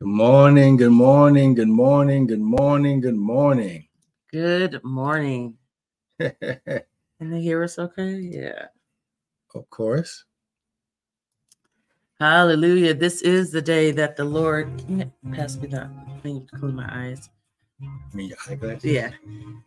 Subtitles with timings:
[0.00, 3.86] Good morning, good morning, good morning, good morning, good morning.
[4.32, 5.58] Good morning.
[6.18, 6.84] Can
[7.18, 8.14] they hear us okay?
[8.14, 8.68] Yeah.
[9.54, 10.24] Of course.
[12.18, 12.94] Hallelujah.
[12.94, 15.90] This is the day that the Lord can you pass me that.
[16.24, 17.28] Need to clean my eyes.
[17.82, 18.84] I mean, your eyeglasses.
[18.84, 19.10] Yeah.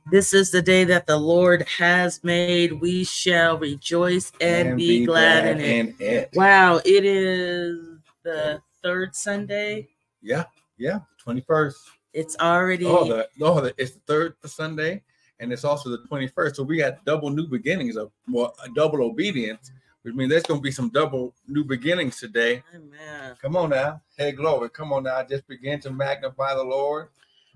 [0.09, 2.81] This is the day that the Lord has made.
[2.81, 5.65] We shall rejoice and, be, glad, in it.
[5.69, 6.29] in it.
[6.33, 9.89] Wow, it is the third Sunday.
[10.23, 10.45] Yeah,
[10.77, 10.99] yeah.
[11.17, 11.77] Twenty first.
[12.13, 15.03] It's already Oh, the oh, the, it's the third Sunday,
[15.39, 16.55] and it's also the twenty first.
[16.55, 19.71] So we got double new beginnings of well, a double obedience,
[20.03, 22.63] which means there's going to be some double new beginnings today.
[22.73, 23.35] Amen.
[23.41, 27.09] Come on now, hey glory, come on now, just begin to magnify the Lord.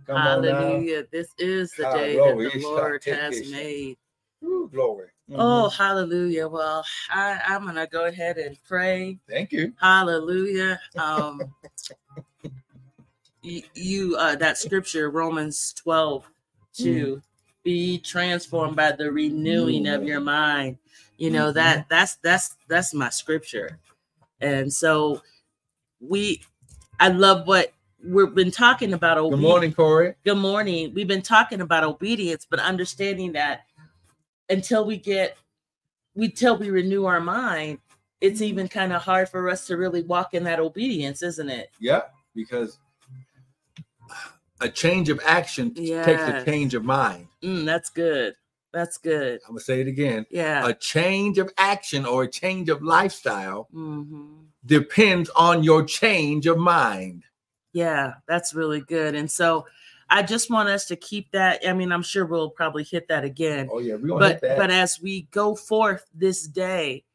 [0.05, 1.05] Come on now, Hallelujah.
[1.11, 2.49] This is the day Hallelujah.
[2.49, 3.97] that the Lord has made.
[4.43, 5.07] Ooh, glory.
[5.33, 5.77] Oh, Mhm.
[5.77, 6.47] hallelujah.
[6.47, 9.19] Well, I, I'm going to go ahead and pray.
[9.29, 9.73] thank you.
[9.77, 10.79] Hallelujah.
[10.97, 11.41] Um,
[13.47, 16.29] you, you uh, that scripture, Romans 12,
[16.73, 17.21] 2,
[17.63, 20.77] be transformed by the renewing of your mind.
[21.17, 23.79] You know, that that's that's that's my scripture.
[24.39, 25.21] And so
[25.99, 26.43] we
[26.99, 29.17] I love what we've been talking about.
[29.29, 30.13] Good morning, Corey.
[30.23, 30.93] good morning.
[30.93, 33.61] We've been talking about obedience, but understanding that
[34.49, 35.37] until we get
[36.15, 37.79] we till we renew our mind,
[38.21, 41.71] it's even kind of hard for us to really walk in that obedience, isn't it?
[41.79, 42.01] Yeah,
[42.35, 42.77] because
[44.59, 47.27] a change of action takes a change of mind.
[47.43, 48.35] Mm, that's good.
[48.73, 49.39] That's good.
[49.47, 50.25] I'm gonna say it again.
[50.29, 50.67] Yeah.
[50.67, 54.33] A change of action or a change of lifestyle hmm
[54.65, 57.23] depends on your change of mind.
[57.71, 59.15] Yeah, that's really good.
[59.15, 59.65] And so
[60.09, 61.61] I just want us to keep that.
[61.65, 63.69] I mean, I'm sure we'll probably hit that again.
[63.71, 64.57] Oh yeah, we're gonna but hit that.
[64.57, 67.05] but as we go forth this day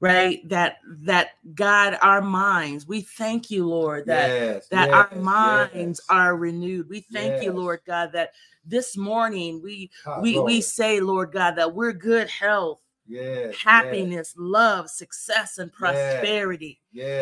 [0.00, 0.46] right?
[0.48, 6.00] That that god our minds we thank you lord that yes, that yes, our minds
[6.00, 6.00] yes.
[6.08, 6.88] are renewed.
[6.88, 8.32] We thank you lord god that
[8.64, 9.90] this morning we
[10.20, 16.80] we we say lord god that we're good health yes, happiness love success and prosperity.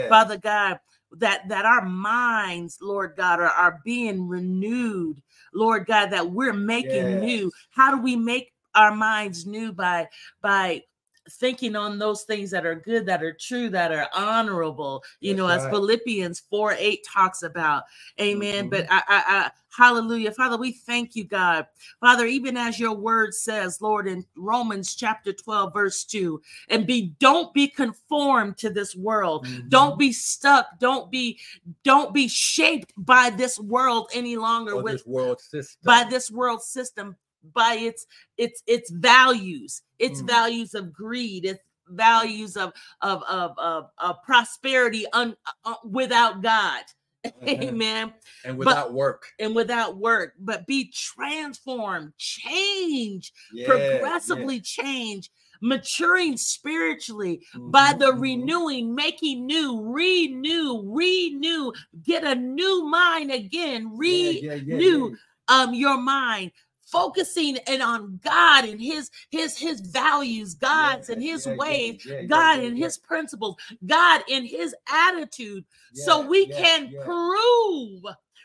[0.09, 0.79] Father God,
[1.19, 5.23] that that our minds, Lord God, are, are being renewed,
[5.55, 7.51] Lord God, that we're making new.
[7.71, 9.73] How do we make our minds new?
[9.73, 10.09] By
[10.41, 10.83] by
[11.31, 15.39] thinking on those things that are good, that are true, that are honorable, you That's
[15.39, 15.71] know, as.
[15.71, 17.85] Philippians 4 8 talks about.
[18.21, 18.67] Amen.
[18.67, 18.71] Mhm.
[18.71, 20.33] But I, I, I hallelujah.
[20.33, 21.67] Father, we thank you, God.
[22.01, 27.15] Father, even as your word says, Lord, in Romans chapter 12, verse 2, and be
[27.21, 29.99] don't be conformed to this world don't Mhm.
[29.99, 31.39] be stuck don't be
[31.85, 35.81] don't be shaped by this world any longer Or with this world system.
[35.85, 37.17] by this world system
[37.55, 38.07] by its
[38.39, 40.27] its its values its Mm.
[40.27, 42.73] values of greed its values of
[43.03, 46.83] of of of, of prosperity un, uh, without god
[47.49, 48.13] amen
[48.45, 49.25] and without work.
[49.39, 55.31] and without work but be transformed change Yes, progressively change
[55.61, 58.21] maturing spiritually by Mhm, the mhm.
[58.21, 61.73] renewing, making new, renew, renew,
[62.03, 65.17] get a new mind again, Yeah, yeah, yeah, renew yeah.
[65.49, 66.51] um your mind,
[66.93, 72.07] focusing and on God and his his his values, God's and his yeah, yeah, ways,
[72.07, 72.85] yeah, yeah, God yeah, and yeah.
[72.85, 75.65] his principles, God in his attitude,
[75.95, 77.05] so we yeah, can yeah.
[77.05, 78.03] prove,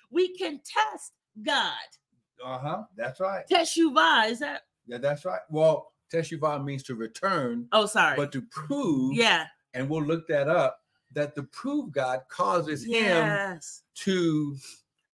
[0.09, 1.11] we can test
[1.43, 1.73] God.
[2.43, 2.83] Uh-huh.
[2.95, 3.43] That's right.
[3.51, 4.61] Teshuvah, is that?
[4.87, 5.41] Yeah, that's right.
[5.49, 8.15] Well, teshuvah means to return, Oh, sorry.
[8.15, 9.47] but to prove, yeah.
[9.73, 10.79] and we'll look that up,
[11.13, 13.59] that the prove God causes him
[13.95, 14.55] to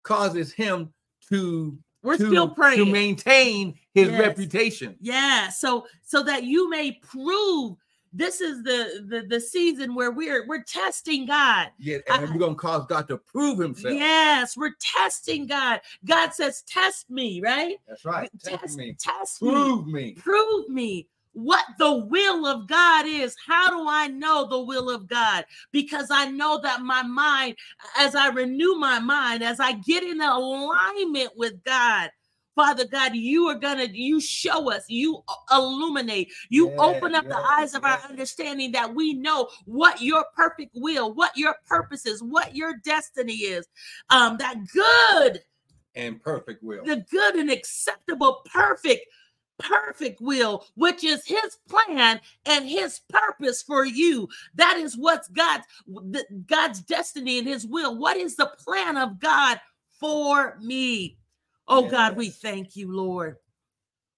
[0.04, 0.94] causes him
[1.30, 2.78] to We're to, still praying.
[2.78, 4.20] to maintain his Yes.
[4.20, 4.96] reputation.
[5.02, 7.78] Yeah, so so that you may prove
[8.12, 11.70] this is the the, the season where we're we're testing God.
[11.80, 13.94] Yeah, and I- we're gonna cause God to prove himself.
[13.96, 15.82] Yes, we're testing God.
[16.06, 17.78] God says, "Test me," right?
[17.88, 18.30] That's right.
[18.44, 18.96] Test, Test me.
[19.00, 20.12] test me, Prove me.
[20.14, 23.36] prove me what the will of God is.
[23.46, 25.46] How do I know the will of God?
[25.72, 27.56] Because I know that my mind,
[27.98, 32.10] as I renew my mind, as I get in alignment with God.
[32.56, 37.40] Father God, you are gonna you show us, you illuminate, you Yeah, open up the
[37.58, 42.22] eyes of our understanding that we know what your perfect will, what your purpose is,
[42.22, 43.68] what your destiny is.
[44.12, 45.42] Um, that good
[45.96, 46.86] And perfect will.
[46.86, 49.08] the good and acceptable, perfect,
[49.64, 54.28] perfect will, which is his plan and his purpose for you.
[54.56, 55.66] That is what's God's
[56.46, 57.98] God's destiny and his will.
[57.98, 59.60] What is the plan of God
[60.00, 61.18] for me?
[61.68, 63.38] Oh God, we thank you, Lord.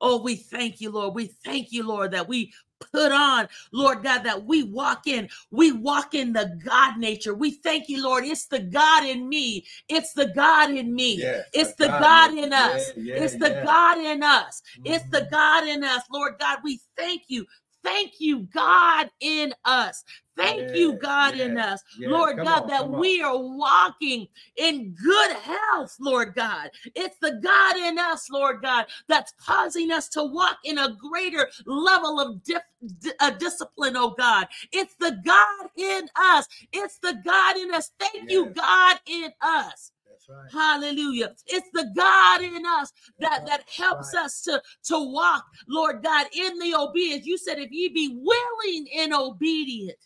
[0.01, 1.15] Oh, we thank you, Lord.
[1.15, 5.29] We thank you, Lord, that we put on, Lord God, that we walk in.
[5.51, 7.33] We walk in the God nature.
[7.33, 8.25] We thank you, Lord.
[8.25, 9.65] It's the God in me.
[9.89, 11.15] It's the God in me.
[11.19, 12.91] Yes, It's the God God in- us.
[12.95, 13.63] yeah, yeah, It's the yeah.
[13.63, 14.61] God in us.
[14.83, 15.31] It's the Mhm.
[15.31, 16.03] God in us.
[16.11, 17.45] Lord God, we thank you.
[17.85, 20.03] Thank you, God in us.
[20.37, 21.83] Thank you, God in us.
[22.05, 24.27] Lord God, on, that we are walking
[24.57, 26.71] in good health, Lord God.
[26.95, 31.49] It's the God in us, Lord God, that's causing us to walk in a greater
[31.67, 32.63] level of dif-
[33.01, 34.47] di- uh, discipline, oh God.
[34.73, 36.47] It's the God in us.
[36.73, 37.91] It's the God in us.
[37.99, 39.91] Thank you, God in us.
[40.29, 40.51] Right.
[40.51, 41.33] Hallelujah.
[41.47, 44.25] It's the God in us that, right, that helps right.
[44.25, 47.25] us to, to walk, Lord God, in the obedience.
[47.25, 49.97] You said, if ye be willing and obedient,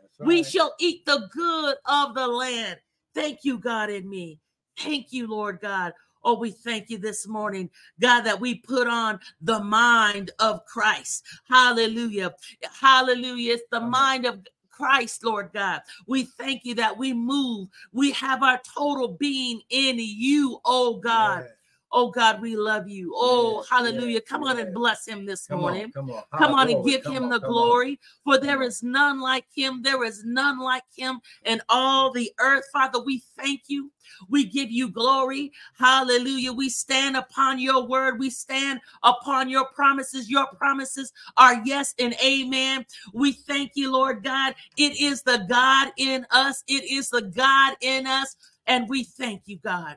[0.00, 2.78] That's we shall eat the good of the land.
[3.14, 4.40] Thank you, God, in me.
[4.78, 5.92] Thank you, Lord God.
[6.22, 7.70] Oh, we thank you this morning,
[8.00, 11.24] God, that we put on the mind of Christ.
[11.48, 12.34] Hallelujah.
[12.80, 13.54] Hallelujah.
[13.54, 13.90] It's the Amen.
[13.90, 14.44] mind of
[14.76, 15.80] Christ, Lord God.
[16.06, 17.68] We thank you that we move.
[17.92, 21.44] We have our total being in you, oh God.
[21.44, 21.55] Yes.
[21.98, 23.14] Oh God, we love you.
[23.16, 24.12] Oh, Yes, hallelujah.
[24.16, 25.84] yes, Come on and bless him this Come morning.
[25.84, 26.22] on, come on.
[26.30, 29.80] Come on and give Come him on, the glory, for there is none like him.
[29.80, 32.64] There is none like him in all the earth.
[32.70, 33.90] Father, we thank you.
[34.28, 35.52] We give you glory.
[35.78, 36.52] Hallelujah.
[36.52, 38.18] We stand upon your word.
[38.18, 40.28] We stand upon your promises.
[40.28, 42.84] Your promises are yes and amen.
[43.14, 44.54] We thank you, Lord God.
[44.76, 46.62] It is the God in us.
[46.68, 48.36] It is the God in us.
[48.66, 49.96] And we thank you, God.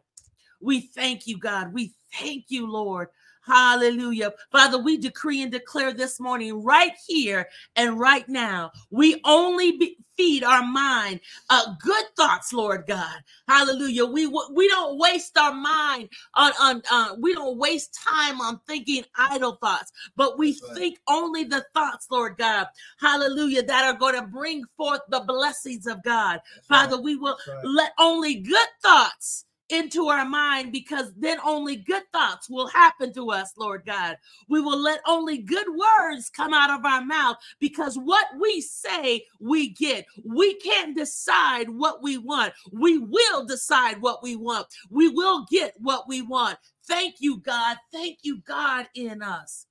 [0.59, 1.73] We thank you, God.
[1.73, 3.09] We thank you, Lord.
[3.49, 4.33] Hallelujah.
[4.51, 9.97] Father, we decree and declare this morning, right here and right now, we only be,
[10.15, 11.19] feed our mind
[11.49, 13.23] uh, good thoughts, Lord God.
[13.47, 14.05] Hallelujah.
[14.05, 19.05] We we don't waste our mind on, on uh, we don't waste time on thinking
[19.17, 20.77] idle thoughts, but we right.
[20.77, 22.67] think only the thoughts, Lord God.
[22.99, 26.41] Hallelujah, that are going to bring forth the blessings of God.
[26.53, 27.03] That's Father, right.
[27.03, 27.65] we will right.
[27.65, 33.31] let only good thoughts into our mind because then only good thoughts will happen to
[33.31, 34.17] us, Lord God.
[34.49, 39.25] We will let only good words come out of our mouth because what we say,
[39.39, 40.05] we get.
[40.25, 42.53] We can't decide what we want.
[42.71, 44.67] We will decide what we want.
[44.89, 46.57] We will get what we want.
[46.87, 47.77] Thank you, God.
[47.91, 49.65] Thank you, God, in us.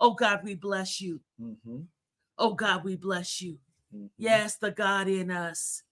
[0.00, 1.20] Oh, God, we bless you.
[1.40, 1.86] Mhm,
[2.38, 3.58] Oh, God, we bless you.
[3.94, 4.10] mhm.
[4.18, 5.82] Yes, the God in us.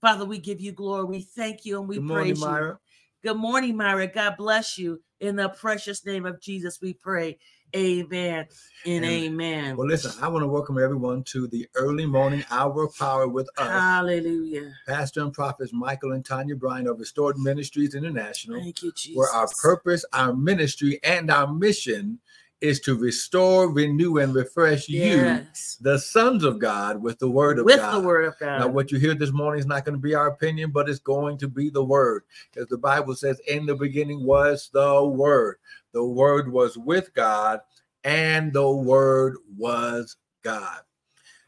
[0.00, 1.04] Father, we give you glory.
[1.06, 2.46] We thank you and we Good morning, praise you.
[2.46, 2.80] Myra.
[3.26, 4.06] Good morning, Myra.
[4.06, 5.02] God bless you.
[5.18, 7.38] In the precious name of Jesus, we pray.
[7.74, 8.46] Amen
[8.84, 9.76] and, And- amen.
[9.76, 13.48] Well, listen, I want to welcome everyone to the early morning hour of power with
[13.58, 14.72] us, Hallelujah.
[14.86, 19.16] Pastor and prophets Michael and Tanya Bryan of Restored Ministries International, Thank you, Jesus.
[19.16, 22.20] where our purpose, our ministry, and our mission
[22.60, 25.44] is to restore, renew, and refresh you,
[25.80, 27.92] the sons of God, with the word of With God.
[27.92, 28.60] the word of God.
[28.60, 30.98] Now, what you hear this morning is not going to be our opinion, but it's
[30.98, 32.24] going to be the word.
[32.56, 35.56] As the Bible says, In the beginning was the word.
[35.92, 37.60] The word was with God,
[38.04, 40.80] and the word was God.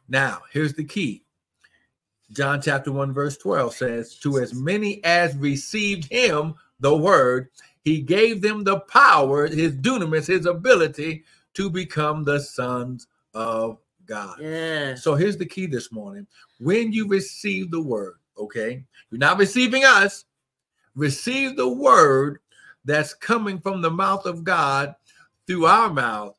[0.09, 1.25] Now, here's the key
[2.33, 7.49] John chapter 1, verse 12 says, To as many as received him, the word,
[7.85, 14.39] he gave them the power, his dunamis, his ability to become the sons of God.
[14.41, 15.03] yes.
[15.03, 16.27] So here's the key this morning.
[16.61, 20.25] When you receive the word, okay, you're not receiving us,
[20.95, 22.39] receive the word
[22.85, 24.95] that's coming from the mouth of God
[25.47, 26.35] through our mouth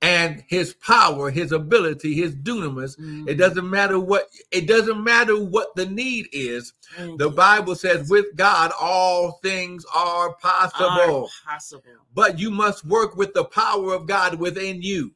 [0.00, 2.94] and his power, his ability, his dunamis.
[3.28, 3.38] It Mhm.
[3.38, 6.72] doesn't matter what it doesn't matter what the need is.
[6.96, 11.30] Thank The Bible says with God all things are Are possible.
[11.44, 11.82] possible.
[12.14, 15.14] But you must work with the power of God within you.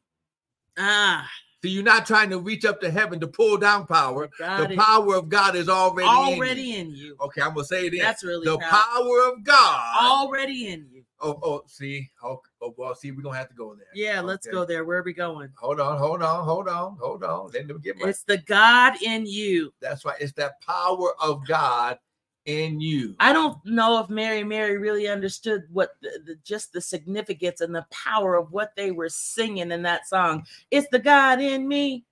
[0.78, 1.28] Ah,
[1.62, 4.28] So you're not trying to reach up to heaven to pull down power.
[4.36, 6.42] God the power of God is already, in you.
[6.42, 7.16] already in you.
[7.20, 8.04] Okay, I'm gonna say it again.
[8.06, 9.02] That's really the powerful.
[9.04, 9.94] power of God.
[9.96, 10.91] already in you.
[11.22, 13.86] Oh, oh, see, oh, oh, well, see, we're gonna have to go there.
[13.94, 14.84] Yeah, let's go there.
[14.84, 15.50] Where are we going?
[15.58, 17.50] Hold on, hold on, hold on, hold on.
[17.52, 18.08] Let me get my.
[18.08, 19.72] It's the God in you.
[19.80, 20.20] That's right.
[20.20, 21.98] It's that power of God
[22.44, 23.14] in you.
[23.20, 27.74] I don't know if Mary Mary really understood what the, the just the significance and
[27.74, 30.44] the power of what they were singing in that song.
[30.70, 32.04] It's the God in me.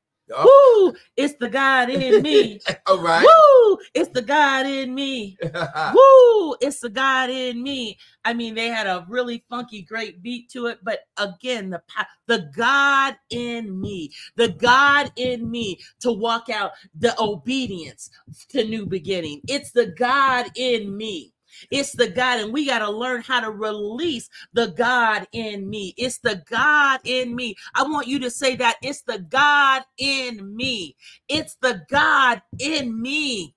[0.44, 0.94] Woo!
[1.16, 2.60] It's the God in me.
[2.86, 3.26] all right.
[3.26, 3.78] Woo!
[3.94, 5.38] It's the God in me.
[5.94, 6.56] Woo!
[6.60, 7.98] It's the God in me.
[8.24, 11.82] I mean, they had a really funky, great beat to it, but again, the
[12.26, 18.10] the God in me, the God in me to walk out the obedience
[18.50, 19.40] to new beginning.
[19.48, 21.32] It's the God in me.
[21.70, 25.94] It's the God, and we got to learn how to release the God in me.
[25.96, 27.56] It's the God in me.
[27.74, 30.96] I want you to say that it's the God in me.
[31.28, 33.54] It's the God in me.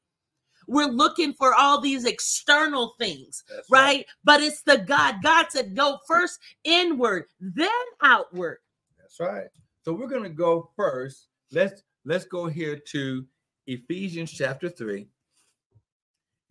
[0.68, 4.06] We're looking for all these external things, That's right?
[4.24, 5.16] But it's the God.
[5.24, 7.70] God said, go first inward, then
[8.02, 8.60] outward.
[9.00, 9.48] That's right.
[9.84, 11.28] So we're going to go first.
[11.52, 13.26] Let's let's go here to
[13.68, 15.08] Ephesians chapter 3.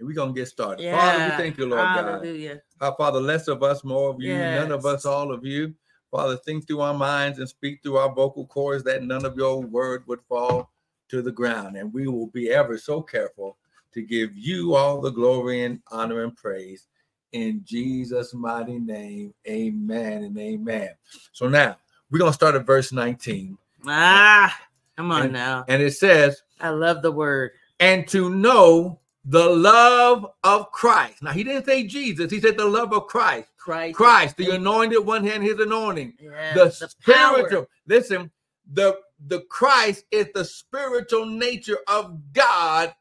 [0.02, 0.82] And we're going to get started.
[0.90, 2.60] Father, we thank you, Lord God.
[2.80, 5.72] Our Father, less of us, more of you, none of us, all of you.
[6.10, 9.60] Father, think through our minds and speak through our vocal cords that none of your
[9.62, 10.72] word would fall
[11.08, 11.76] to the ground.
[11.76, 13.56] And we will be ever so careful
[13.94, 16.88] to give you all the glory and honor and praise.
[17.30, 20.90] In Jesus' mighty name, amen and amen.
[21.30, 21.76] So now
[22.10, 23.56] we're going to start at verse 19.
[23.86, 24.58] Ah,
[24.96, 25.64] come on And- now.
[25.68, 27.52] And it says, I love the word.
[27.78, 31.22] and to know the love of Christ.
[31.22, 33.48] Now, he didn't say Jesus, he said the love of Christ.
[33.56, 33.96] Christ.
[33.96, 36.14] Christ, the anointed one hand, his anointing.
[36.20, 37.36] Yeah, the, power.
[37.36, 37.66] spiritual.
[37.86, 38.30] Listen,
[38.72, 38.98] the
[39.28, 42.92] the Christ is the spiritual nature of God.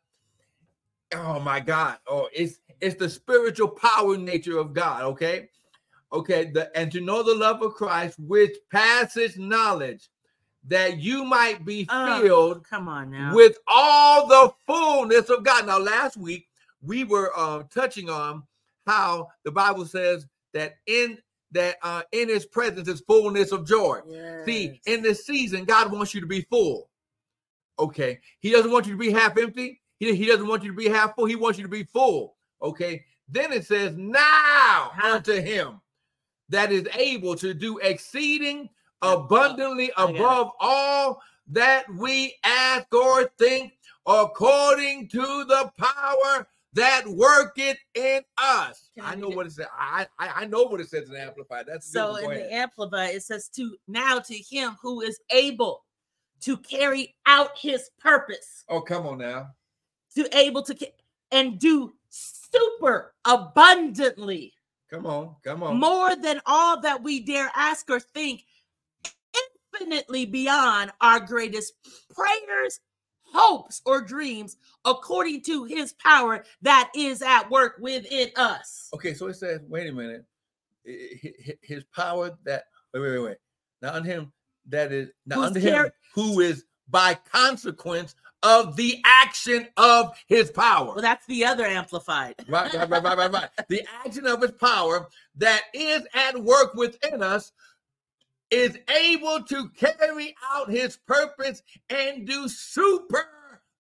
[1.14, 1.98] Oh my God!
[2.08, 5.04] Oh, it's it's the spiritual power nature of God.
[5.04, 5.50] Okay,
[6.14, 6.46] okay.
[6.46, 10.10] The and to know the love of Christ, which passes knowledge,
[10.68, 13.34] that you might be Oh, filled Come on now.
[13.36, 15.66] with all the fullness of God.
[15.66, 16.48] Now, last week
[16.82, 18.44] we were uh, touching on
[18.88, 21.18] how the Bible says that in
[21.52, 24.00] that uh, in His presence is fullness of joy.
[24.46, 26.90] See, in this season, God wants you to be full.
[27.80, 29.82] Okay, He doesn't want you to be half empty.
[30.00, 31.26] He, he doesn't want you to be half full.
[31.26, 32.36] He wants you to be full.
[32.62, 33.04] Okay.
[33.28, 35.82] Then it says, "Now unto Him
[36.50, 38.70] that is able to do exceeding
[39.02, 40.16] abundantly I got it.
[40.16, 43.74] above all that we ask or think,
[44.06, 49.68] according to the power that worketh in us." I know what it says.
[49.78, 51.66] I, I I know what it says in Amplified.
[51.68, 52.54] That's So in the.
[52.54, 55.84] Amplified, it says to now to him who is able
[56.42, 59.52] to carry out his purpose, Oh, come on now.
[60.16, 60.76] to able to
[61.32, 64.54] and do super abundantly
[64.90, 65.36] Come on.
[65.44, 65.78] Come on.
[65.80, 68.44] more than all that we dare ask or think,
[69.86, 71.74] infinitely beyond our greatest
[72.14, 72.80] prayers,
[73.34, 78.90] hopes, or dreams, according to his power that is at work within us.
[78.94, 80.26] Okay, so it says, wait a minute.
[80.88, 80.92] I-
[81.24, 83.38] I- hi- His power that wait, wait, wait, wait.
[83.82, 84.34] Now unto him
[84.68, 90.50] that is now Who's unto him who is by consequence of the action of his
[90.52, 90.88] power.
[90.88, 92.34] Well, that's the other amplified.
[92.48, 93.50] Right, right, right, right, right, right.
[93.70, 97.52] The action of his power that is at work within us
[98.52, 103.24] is able to carry out his purpose and do super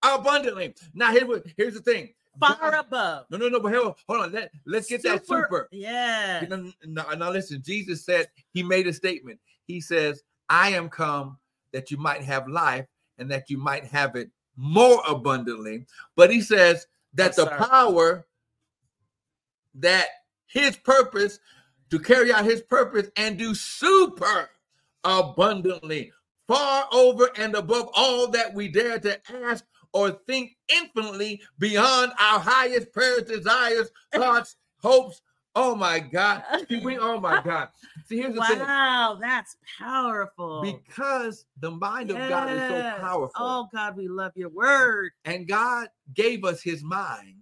[0.01, 0.73] abundantly.
[0.93, 2.09] Now, here, here's the thing.
[2.39, 3.25] Far God- above.
[3.29, 4.31] no, no, no, but hold hold on.
[4.31, 5.67] Let, let's get that super.
[5.71, 6.45] Yeah.
[6.49, 9.39] Now, now, now listen, Jesus said, He made a statement.
[9.67, 11.37] He says, I am come
[11.73, 12.85] that you might have life
[13.17, 15.85] and that you might have it more abundantly.
[16.15, 17.57] But he says that Yes, the sir.
[17.57, 18.25] power
[19.75, 20.07] that
[20.47, 21.39] his purpose
[21.89, 24.49] to carry out his purpose and do super
[25.03, 26.11] abundantly,
[26.47, 32.39] far over and above all that we dare to ask or think infinitely beyond our
[32.39, 35.21] highest prayers, desires, thoughts, hopes.
[35.53, 36.43] Oh my God.
[36.69, 37.69] We, oh my God.
[38.05, 38.59] See, here's the thing.
[38.59, 40.61] Wow, that's powerful.
[40.61, 43.31] Because the mind of God is so powerful.
[43.35, 45.11] Oh God, we love your word.
[45.25, 47.35] And God gave us his mind.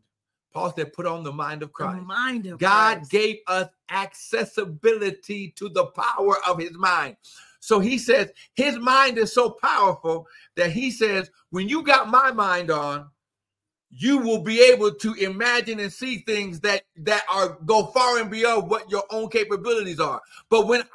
[0.52, 2.06] Paul said, put on the mind of The Christ.
[2.08, 3.12] mind of God Christ.
[3.12, 7.16] gave us accessibility to the power of his mind.
[7.70, 12.32] So he says his mind is so powerful that he says, when you got my
[12.32, 13.08] mind on,
[13.92, 18.32] you will be able to imagine and see things that that are go far and
[18.32, 20.20] beyond what your own capabilities are.
[20.50, 20.86] But when I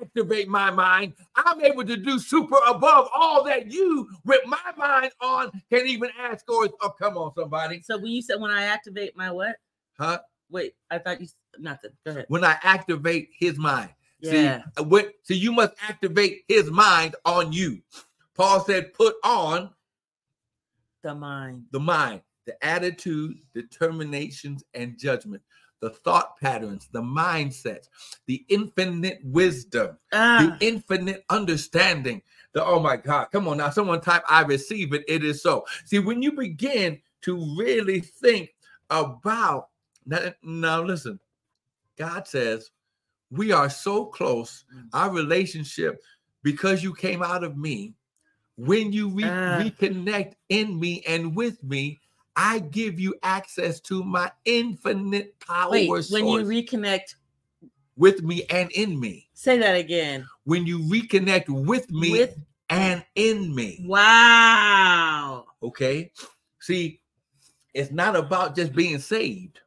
[0.00, 5.12] activate my mind, I'm able to do super above all that you, with my mind
[5.20, 8.62] on, can even ask or oh, come on, somebody, So when you said when I
[8.62, 9.56] activate my what?
[9.98, 10.20] huh?
[10.48, 11.90] Wait, I thought you nothing.
[12.06, 12.24] Go ahead.
[12.28, 13.90] When I activate his mind.
[14.20, 14.62] Yeah.
[14.76, 17.80] See, what, so you must activate his mind on you.
[18.34, 19.70] Paul said, put on
[21.02, 21.64] the mind.
[21.70, 25.42] the mind, the attitude, determinations, and judgment,
[25.80, 27.88] the thought patterns, the mindsets,
[28.26, 32.22] the infinite wisdom, Ah, the infinite understanding.
[32.52, 35.04] The oh my God, come on now, someone type I receive it.
[35.06, 35.64] It is so.
[35.84, 38.54] See, when you begin to really think
[38.90, 39.68] about
[40.06, 41.20] now, now listen,
[41.96, 42.70] God says
[43.30, 44.88] we are so close, Mm.
[44.92, 46.02] our relationship,
[46.42, 47.94] because you came out of me.
[48.56, 49.58] When you re- Ah.
[49.62, 52.00] reconnect in me and with me,
[52.34, 57.14] I give you access to my infinite power Wait, when you reconnect,
[57.96, 59.28] with me and in me.
[59.34, 60.26] say that again.
[60.44, 62.38] When you reconnect with me With
[62.70, 63.84] and in me.
[63.88, 65.46] wow.
[65.62, 66.12] Okay.
[66.60, 67.00] See,
[67.74, 69.60] it's not about just being saved.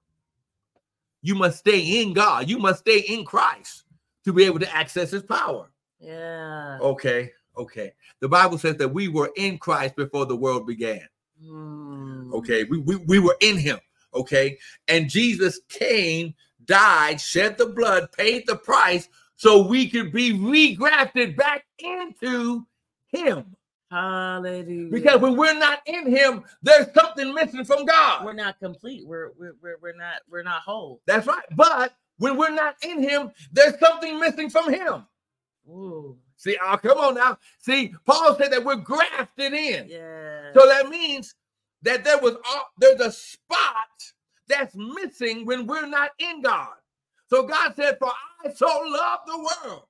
[1.21, 2.49] You must stay in God.
[2.49, 3.83] You must stay in Christ
[4.25, 5.69] to be able to access his power.
[5.99, 6.79] Yeah.
[6.81, 7.31] Okay.
[7.57, 7.93] Okay.
[8.19, 11.07] The Bible says that we were in Christ before the world began.
[11.43, 12.33] Hmm.
[12.33, 12.63] Okay.
[12.63, 13.79] We, we, we were in him.
[14.13, 14.57] Okay.
[14.87, 16.33] And Jesus came,
[16.65, 22.65] died, shed the blood, paid the price so we could be regrafted back into
[23.07, 23.55] him.
[23.91, 24.89] Hallelujah.
[24.89, 28.23] Because when we're not in him, there's something missing from God.
[28.23, 29.05] we're not complete.
[29.05, 31.01] We're we're we're, we're not we're not whole.
[31.05, 31.43] That's right.
[31.57, 35.05] But when we're not in him, there's something missing from him.
[35.67, 36.17] Ooh.
[36.37, 37.37] See, oh, come on now.
[37.59, 39.89] See, Paul said that we're grafted in.
[39.89, 40.53] Yeah.
[40.53, 41.35] So that means
[41.81, 43.87] that there was all, there's a spot
[44.47, 46.73] that's missing when we're not in God.
[47.27, 48.11] So God said, For
[48.43, 49.83] I so loved the world.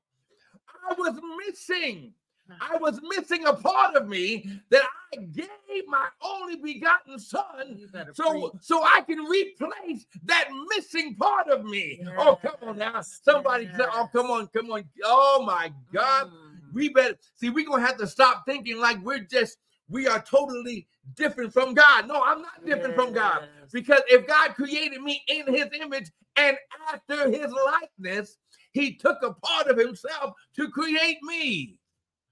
[0.89, 2.13] I was missing.
[2.59, 7.79] I was missing a part of me that I gave my only begotten son
[8.13, 8.51] so preach.
[8.61, 12.03] so I can replace that missing part of me.
[12.17, 12.91] Oh, come on now.
[12.95, 14.83] Yes, Somebody say, Oh, come on, come on.
[15.03, 16.27] Oh my God.
[16.27, 16.73] Mm.
[16.73, 19.57] We better see, we're gonna have to stop thinking like we're just
[19.89, 22.07] we are totally different from God.
[22.07, 23.43] No, I'm not different from God.
[23.71, 26.57] Because if God created me in his image and
[26.91, 28.37] after his likeness,
[28.71, 31.77] he took a part of himself to create me.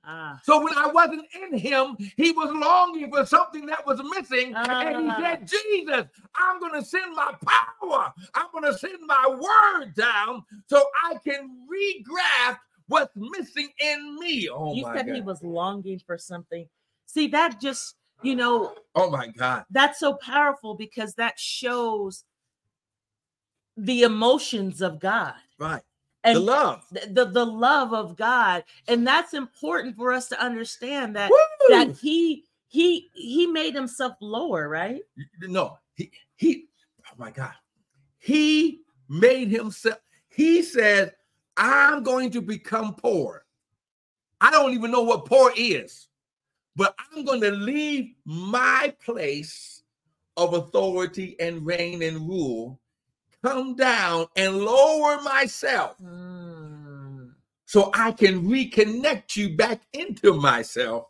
[0.06, 0.40] Ah.
[0.44, 4.54] So when I wasn't in him, he was longing for something that was missing.
[4.56, 8.14] and he said, Jesus, I'm going to send my power.
[8.34, 14.50] I'm going to send my word down so I can regraft what's missing in me.
[14.50, 14.76] Oh my God.
[14.76, 15.16] you said God.
[15.16, 16.68] he was longing for something.
[17.06, 19.66] See, that just, you know, oh my God.
[19.70, 22.24] that's so powerful because that shows
[23.76, 25.82] the emotions of God Right.
[26.30, 26.86] And the love.
[26.92, 28.64] the, the, the love of God.
[28.88, 31.38] And that's important for us to understand that Woo!
[31.70, 35.02] that he he he made himself lower, right?
[35.42, 36.68] no, he he
[37.06, 37.54] oh my God.
[38.20, 39.98] He made himself,
[40.30, 41.14] he said,
[41.58, 43.46] I'm going to become poor.
[44.42, 46.08] I don't even know what poor is,
[46.76, 49.84] but I'm going to leave my place
[50.38, 52.80] of authority and reign and rule,
[53.44, 57.32] come down and lower myself Mm.
[57.66, 61.06] so I can reconnect you back into myself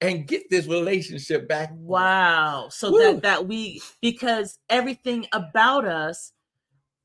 [0.00, 1.70] and get this relationship back.
[1.74, 2.68] Wow.
[2.70, 2.98] So Woo.
[2.98, 6.32] that that we because everything about us,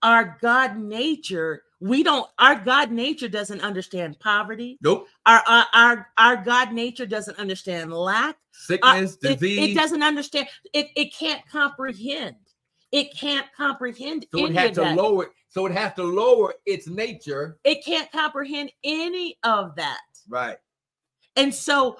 [0.01, 4.77] our God nature, we don't our God nature doesn't understand poverty.
[4.81, 5.07] Nope.
[5.25, 8.35] Our our our, our God nature doesn't understand lack.
[8.35, 9.69] Uh, Sickness, it, disease.
[9.69, 10.47] it doesn't understand.
[10.73, 12.35] It it can't comprehend.
[12.91, 14.97] It can't comprehend So it of to that.
[14.97, 15.31] lower.
[15.49, 17.57] So it has to lower its nature.
[17.63, 19.99] it can't comprehend any of that.
[20.27, 20.57] Right.
[21.35, 21.97] And so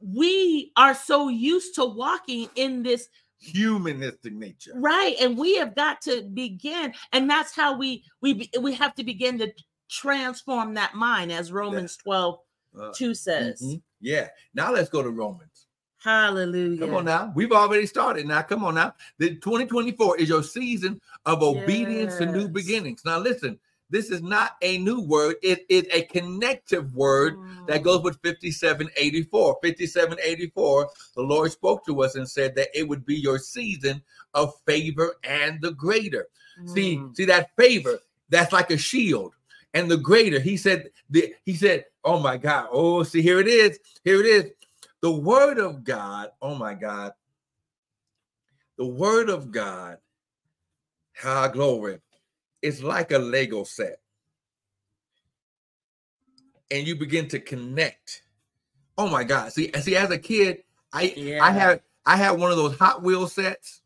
[0.00, 3.08] we are so used to walking in this
[3.42, 4.72] Humanistic nature.
[4.74, 9.02] right and we have got to begin and that's how we we we have to
[9.02, 9.50] begin to
[9.88, 12.38] transform that mind as Romans 12
[12.78, 13.62] Uh, 2 says.
[13.62, 13.80] mhm.
[14.00, 14.28] Yeah.
[14.54, 15.49] Now let's go to Romans.
[16.02, 16.80] Hallelujah.
[16.80, 17.32] Come on now.
[17.34, 18.26] We've already started.
[18.26, 18.94] Now, come on now.
[19.18, 23.02] The 2024 is your season of obedience and new beginnings.
[23.04, 23.58] Now, listen,
[23.90, 27.84] this is not a new word, it is a connective word that Mm.
[27.84, 29.58] goes with 5784.
[29.62, 34.00] 5784, the Lord spoke to us and said that it would be your season
[34.34, 36.28] of favor and the greater.
[36.66, 37.16] See, Mm.
[37.16, 39.34] see that favor, that's like a shield.
[39.74, 42.68] And the greater, he said, the, he said, oh my God.
[42.70, 43.78] Oh, see, here it is.
[44.04, 44.50] Here it is.
[45.02, 47.12] The word of God, oh my God.
[48.78, 49.98] The word of God,
[51.16, 52.00] high glory,
[52.62, 54.00] is like a Lego set.
[56.70, 58.22] And you begin to connect.
[58.98, 59.52] Oh my God.
[59.52, 61.44] See, see, as a kid, I Yeah.
[61.44, 63.82] I had I had one of those Hot Wheel sets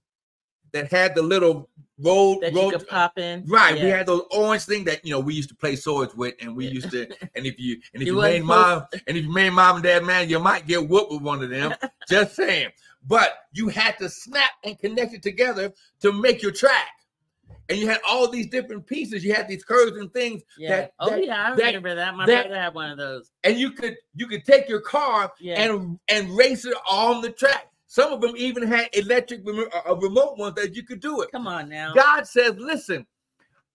[0.75, 3.45] that had the little road that road pop in.
[3.47, 6.35] Right, we had those orange thing that you know we used to play swords with,
[6.41, 6.73] and we Yeah.
[6.73, 7.07] used to.
[7.37, 9.85] And if you and if You you, made mom and if you made mom and
[9.85, 11.73] dad man, you might get whooped with one of them.
[12.09, 12.69] just saying.
[13.07, 16.89] But you had to snap and connect it together to make your track,
[17.69, 19.23] and you had all these different pieces.
[19.25, 20.71] You had these curves and things, Yeah.
[20.71, 22.17] that- oh that- yeah, I that- remember that.
[22.17, 23.31] My that- brother had one of those.
[23.45, 25.61] and you could you could take your car Yeah.
[25.63, 27.69] and and race it on the track.
[27.95, 31.31] Some of them even had electric remo- uh, remote ones that you could do it.
[31.31, 31.95] Come on now.
[31.95, 33.07] God says, listen,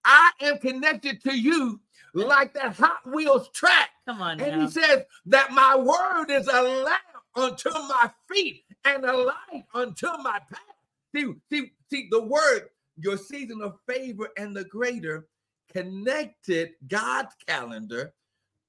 [0.04, 1.80] I am connected to you
[2.14, 3.92] like that Hot Wheels track.
[4.06, 4.44] Come on now.
[4.44, 4.66] And now.
[4.66, 7.00] he says that my word is a lamp
[7.34, 10.60] unto my feet and a light unto my path.
[11.16, 12.64] See, see, see, the word,
[12.98, 15.30] your season of favor and the greater
[15.72, 18.14] connected God's calendar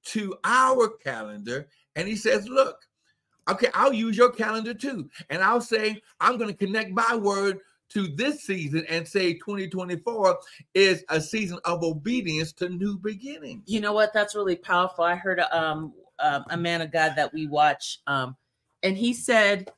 [0.05, 1.67] to our calendar.
[1.97, 2.77] And he says, Look,
[3.49, 5.09] okay, I'll use your calendar too.
[5.29, 10.39] And I'll say, I'm going to connect my word to this season and say 2024
[10.73, 13.63] is a season of obedience to new beginnings.
[13.65, 14.13] You know what?
[14.13, 15.03] That's really powerful.
[15.03, 18.35] I heard um, um, a man of God that we watch, um,
[18.83, 19.71] and he said,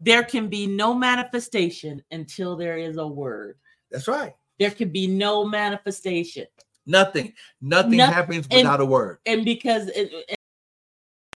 [0.00, 3.56] There can be no manifestation until there is a word.
[3.90, 4.34] That's right.
[4.60, 6.46] There can be no manifestation.
[6.86, 9.18] Nothing, nothing Noth- happens and- without a word.
[9.26, 10.12] And because it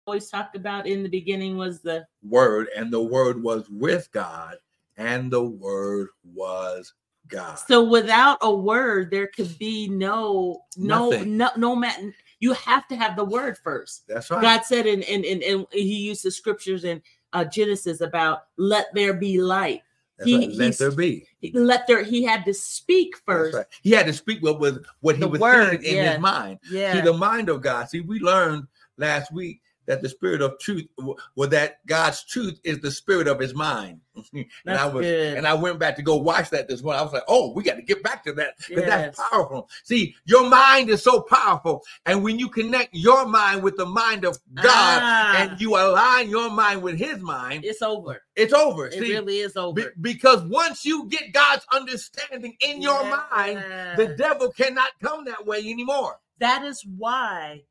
[0.09, 4.57] always talked about in the beginning was the Word, and the word was with God,
[4.97, 6.94] and the word was
[7.29, 7.59] God.
[7.59, 11.37] so without a word there could be no no Nothing.
[11.37, 14.40] no no man you have to have the word first That's right.
[14.40, 17.03] god said in in in, in he used the scriptures in
[17.35, 19.83] uh genesis about let there be light
[20.16, 20.55] That's he- right.
[20.57, 21.27] Let there be.
[21.53, 23.66] let there he had to speak first right.
[23.83, 26.12] He had to speak what was what he The was word, in yeah.
[26.12, 26.61] his mind.
[26.71, 27.90] yeah See, the mind of God.
[27.90, 28.66] See, we learned
[28.97, 30.87] last week that the spirit of truth,
[31.35, 34.01] well, that God's truth is the spirit of his mind.
[34.35, 35.37] and That's I was, good.
[35.38, 37.01] and I went back to go watch that this morning.
[37.01, 39.68] I was like, oh, we got to get back to that because that's powerful.
[39.85, 44.24] See, your mind is so powerful, and when you connect your mind with the mind
[44.27, 48.87] of God, Ah, and you align your mind with His mind, it's over it's over.
[48.88, 53.64] it See, really is be- over because once you get God's understanding in your mind,
[53.96, 56.16] the devil cannot come that way anymore.
[56.40, 57.62] that is why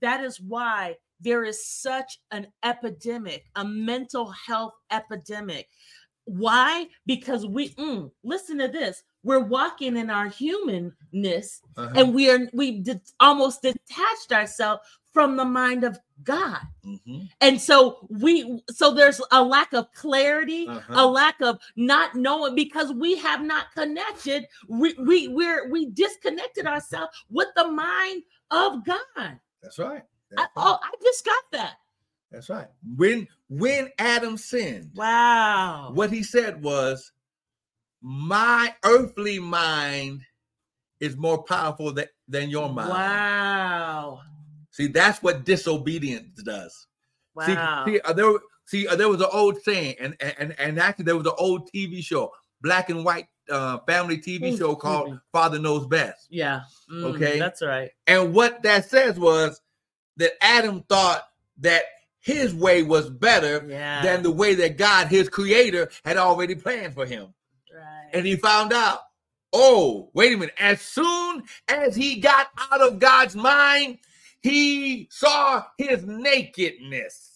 [0.00, 5.68] that is why there is such an epidemic a mental health epidemic
[6.24, 11.92] why because we mm, listen to this we're walking in our humanness Uh-huh.
[11.94, 12.84] and we are we
[13.20, 17.28] almost detached ourselves from the mind of god Mhm.
[17.40, 20.94] and so we so there's a lack of clarity Uh-huh.
[20.96, 26.66] a lack of not knowing because we have not connected we we we're we disconnected
[26.66, 30.02] ourselves with the mind of god That's right.
[30.36, 31.74] I, oh i just got that
[32.30, 32.66] That's right.
[32.96, 37.12] When when Adam sinned, wow what he said was,
[38.02, 40.22] "My earthly mind
[41.00, 44.20] is more powerful than, than your mind." wow
[44.72, 46.86] See, that's what disobedience does.
[47.40, 48.32] See- wow See, uh, there,
[48.66, 51.70] see, uh, there was an old saying, and and and actually there was an old
[51.72, 55.18] TV show, black and white uh, family TV Ooh, show called.
[55.32, 56.26] Father Knows Best.
[56.30, 57.38] yeah Mm, Okay.
[57.38, 59.60] that's right And what that says was
[60.16, 61.22] that Adam thought
[61.58, 61.82] that
[62.20, 66.94] his way was better yeah than the way that God, his creator, had already planned
[66.94, 67.32] for him.
[67.72, 69.00] right And he found out,
[69.52, 70.54] oh, wait a minute.
[70.58, 73.98] As soon as he got out of God's mind,
[74.42, 77.32] he saw his nakedness.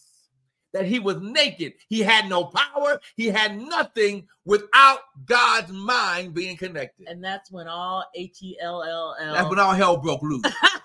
[0.73, 1.73] That he was naked.
[1.88, 3.01] He had no power.
[3.16, 7.09] He had nothing without God's mind being connected.
[7.09, 10.45] and that's when all h-e-l-l-l That's when all hell broke loose.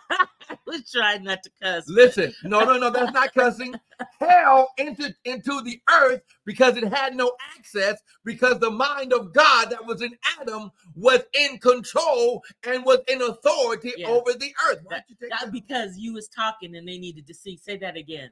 [0.75, 3.73] Was trying not to cuss Listen, no, no, no, that's not cussing.
[4.19, 9.69] Hell entered into the earth because it had no access, because the mind of God
[9.69, 14.09] that was in Adam was in control and was in authority Yeah.
[14.09, 14.79] over the earth.
[14.83, 15.51] Why That- you that?
[15.51, 17.57] because you was talking and they needed to see.
[17.57, 18.31] Say that again.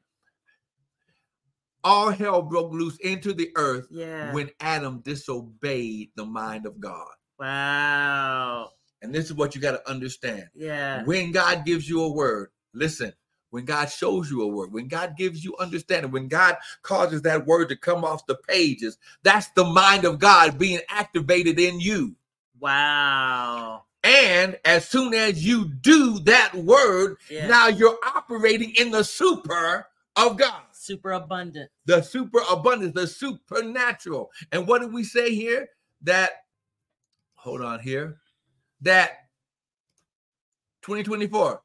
[1.86, 4.32] All hell broke loose into the earth Yeah.
[4.34, 7.14] when Adam disobeyed the mind of God.
[7.40, 8.72] wow.
[9.04, 10.48] And this is what you got to understand.
[10.56, 11.04] Yeah.
[11.04, 13.14] When God gives you a word, listen,
[13.50, 17.46] when God shows you a word, when God gives you understanding, when God causes that
[17.46, 22.16] word to come off the pages, that's the mind of God being activated in you.
[22.60, 23.84] Wow.
[24.06, 27.48] And as soon as you do that word, Yeah.
[27.48, 31.70] now you're operating in the super of God, Super abundant.
[31.86, 34.32] the super abundance, the supernatural.
[34.52, 35.68] And what did we say here?
[36.02, 36.32] That,
[37.36, 38.18] hold on here,
[38.84, 39.12] that
[40.84, 41.62] 2024,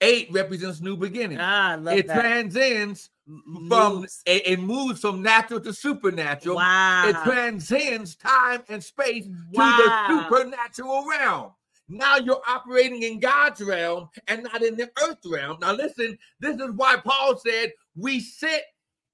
[0.00, 1.38] eight represents new beginning.
[1.40, 2.20] Ah, I love it that.
[2.20, 6.56] transcends M- from it, it moves from natural to supernatural.
[6.56, 7.08] Wow.
[7.08, 9.76] It transcends time and space Wow.
[9.78, 11.52] to the supernatural realm.
[11.88, 15.58] Now you're operating in God's realm and not in the earth realm.
[15.60, 18.62] Now listen, this is why Paul said we sit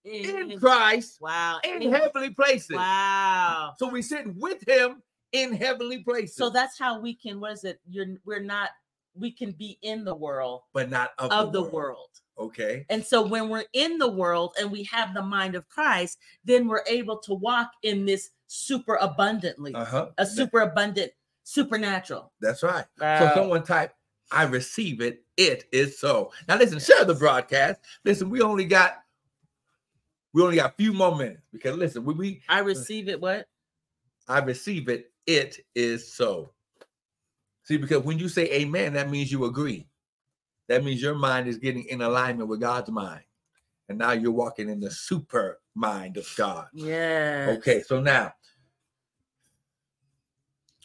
[0.04, 1.60] in Christ Wow.
[1.64, 2.76] in heavenly places.
[2.76, 3.74] Wow.
[3.78, 5.02] So we sit with him
[5.32, 7.40] in heavenly places, So that's how we can.
[7.40, 7.80] What is it?
[7.88, 8.06] You're.
[8.24, 8.70] We're not.
[9.14, 12.08] We can be in the world but not of, of the, the world.
[12.38, 12.86] Okay.
[12.88, 16.68] And so when we're in the world and we have the mind of Christ, then
[16.68, 20.10] we're able to walk in this super abundantly, Uh-huh.
[20.16, 21.10] a super abundant
[21.42, 22.32] supernatural.
[22.40, 22.84] That's right.
[22.98, 23.92] So someone type,
[24.30, 25.24] I receive it.
[25.36, 26.32] It is so.
[26.46, 27.80] Now listen, share the broadcast.
[28.04, 28.98] Listen, we only got
[30.32, 33.20] we only got a few more minutes because listen, we, we I receive it.
[33.20, 33.48] What?
[34.28, 35.09] I receive it.
[35.30, 36.50] It is so.
[37.62, 39.86] See, because when you say amen, that means you agree.
[40.68, 43.22] That means your mind is getting in alignment with God's mind.
[43.88, 46.66] And now you're walking in the super mind of God.
[46.72, 47.54] Yeah.
[47.58, 48.32] Okay, so now,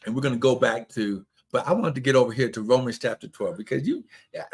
[0.05, 2.61] and we're going to go back to, but I wanted to get over here to
[2.61, 4.45] Romans chapter 12 because you, yeah,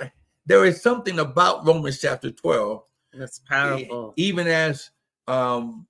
[0.45, 2.81] there is something about Romans chapter 12.
[3.13, 4.13] That's powerful.
[4.15, 4.91] Even as
[5.27, 5.85] um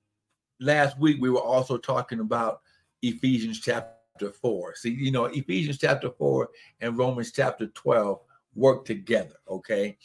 [0.60, 2.62] last week we were also talking about
[3.02, 4.76] Ephesians chapter 4.
[4.76, 6.50] See, you know, Ephesians chapter 4
[6.82, 8.20] and Romans chapter 12
[8.56, 9.98] work together, okay?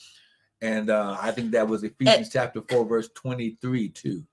[0.62, 4.24] And uh I think that was Ephesians chapter 4 verse 23 too.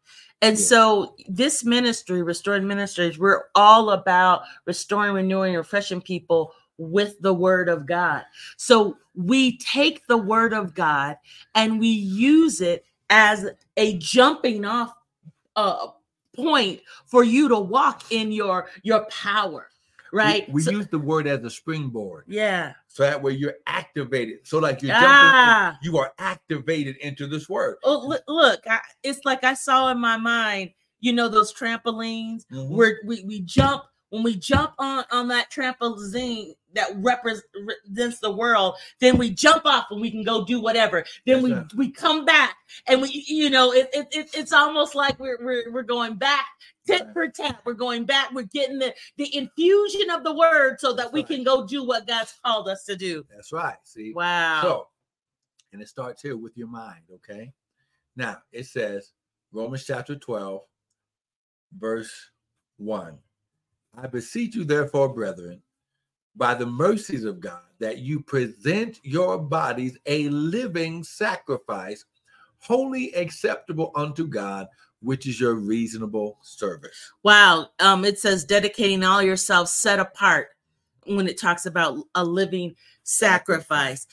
[0.42, 0.66] And Yeah.
[0.66, 7.70] so this ministry, Restored Ministries, we're all about restoring, renewing, refreshing people with the word
[7.70, 8.24] of God.
[8.58, 11.18] So we take the word of God
[11.56, 14.94] and we use it as a jumping off
[15.56, 15.88] uh,
[16.36, 19.70] point for you to walk in your your power,
[20.12, 20.48] right?
[20.50, 22.26] We, So- use the word as a springboard.
[22.28, 22.74] yeah.
[22.88, 24.40] So that way you're activated.
[24.48, 25.78] So like you're jumping, Ah.
[25.82, 27.78] you are activated into this word.
[27.84, 32.44] Oh, look, look I, it's like I saw in my mind, you know, those trampolines
[32.52, 32.70] Mhm.
[32.70, 33.84] where we, we jump
[34.14, 39.88] when we jump on on that trampoline that represents the world then we jump off
[39.90, 42.56] and we can go do whatever then That's we we come back
[42.88, 46.46] and we you know it, it, it it's almost like we're, we're we're going back
[46.86, 50.94] tit for tat we're going back we're getting the the infusion of the word so
[50.94, 51.28] that That's we right.
[51.28, 53.78] can go do what god's called us to do That's right.
[53.84, 54.88] See, wow So,
[55.74, 57.52] and it starts here with your mind, okay?
[58.16, 59.12] Now, it says,
[59.52, 60.62] Romans chapter 12,
[61.76, 62.30] verse
[62.78, 63.18] 1.
[63.96, 65.62] I beseech you, therefore, brethren,
[66.36, 72.06] by the mercies of God, that you present your bodies a living sacrifice,
[72.60, 74.68] holy acceptable unto God,
[75.02, 77.12] which is your reasonable service.
[77.24, 77.68] Wow.
[77.80, 80.50] Um, it says dedicating all yourself set apart
[81.06, 84.08] when it talks about a living sacrifice.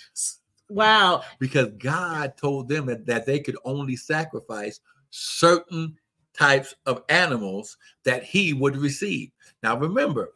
[0.68, 1.22] Wow.
[1.40, 4.78] because God told them that, that they could only sacrifice
[5.10, 5.96] certain
[6.40, 9.30] types of animals that he would receive.
[9.62, 10.32] Now, remember,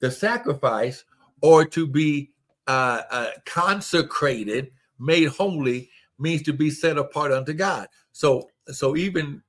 [0.00, 1.04] the sacrifice
[1.42, 2.30] or to be
[2.66, 7.88] uh, uh, consecrated, made holy, means to be set apart unto God.
[8.12, 9.42] So, so even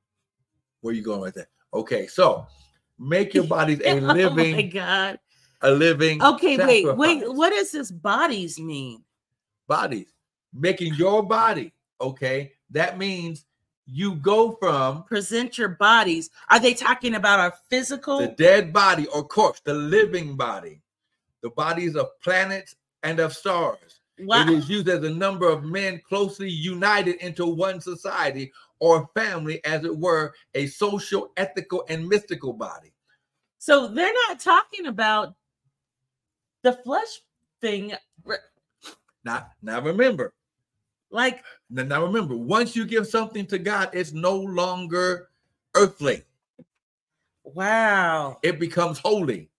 [0.81, 1.47] where you going with that?
[1.73, 2.45] Okay, so
[2.99, 4.53] make your bodies a living.
[4.53, 5.19] oh my God.
[5.61, 6.21] a living.
[6.21, 7.23] Okay, wait, wait.
[7.33, 9.03] What does this bodies mean?
[9.67, 10.07] bodies,
[10.53, 11.71] making your body
[12.03, 12.51] okay.
[12.71, 13.45] That means
[13.85, 16.29] you go from Present your bodies.
[16.49, 18.19] Are they talking about our physical?
[18.19, 20.81] the dead body or corpse, the living body,
[21.41, 23.99] the bodies of planets and of stars.
[24.19, 24.43] wow.
[24.43, 29.63] It is used as a number of men closely united into one society or family,
[29.65, 32.93] as it were, a social, ethical, and mystical body.
[33.59, 35.35] So they're not talking about
[36.63, 37.21] the flesh
[37.61, 37.93] thing.
[39.23, 40.33] Now, now remember,
[41.13, 45.30] Like, now, remember, once you give something to God, it's no longer
[45.76, 46.23] earthly.
[47.43, 48.39] wow.
[48.41, 49.49] It becomes holy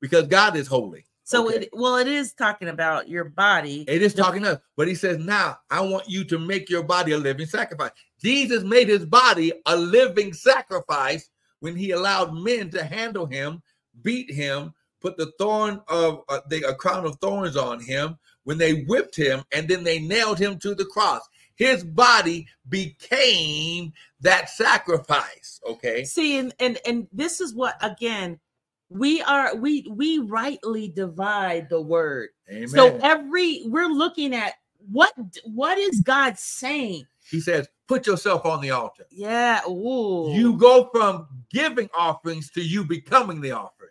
[0.00, 1.04] because God is holy.
[1.24, 1.64] So Okay.
[1.66, 3.84] it well, it is talking about your body.
[3.88, 6.82] It is The- talking to but he says, Now I want you to make your
[6.82, 7.92] body a living sacrifice.
[8.20, 13.62] Jesus made his body a living sacrifice when he allowed men to handle him,
[14.02, 18.58] beat him, put the thorn of uh, the a crown of thorns on him, when
[18.58, 21.20] they whipped him, and then they nailed him to the cross.
[21.54, 25.60] His body became that sacrifice.
[25.66, 26.04] Okay.
[26.04, 28.40] See, and and and this is what again
[28.88, 32.30] we are we we rightly divide the word.
[32.50, 32.68] Amen.
[32.68, 34.54] So every we're looking at
[34.90, 35.12] what
[35.44, 37.06] what is God saying?
[37.30, 39.06] he says, put yourself on the altar.
[39.10, 39.60] Yeah.
[39.68, 43.90] Ooh, You go from giving offerings to you becoming the offering.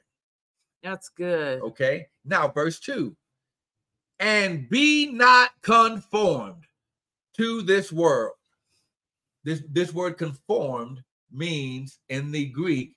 [0.83, 1.61] that's good.
[1.61, 2.07] Okay.
[2.25, 3.15] Now, verse 2
[4.21, 6.63] and be not conformed
[7.35, 8.35] to this world.
[9.43, 12.93] This, this word conformed means in the Greek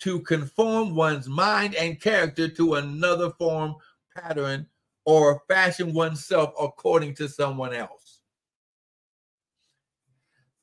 [0.00, 3.74] to conform one's mind and character to another form,
[4.16, 4.66] pattern,
[5.04, 8.20] or fashion oneself according to someone else.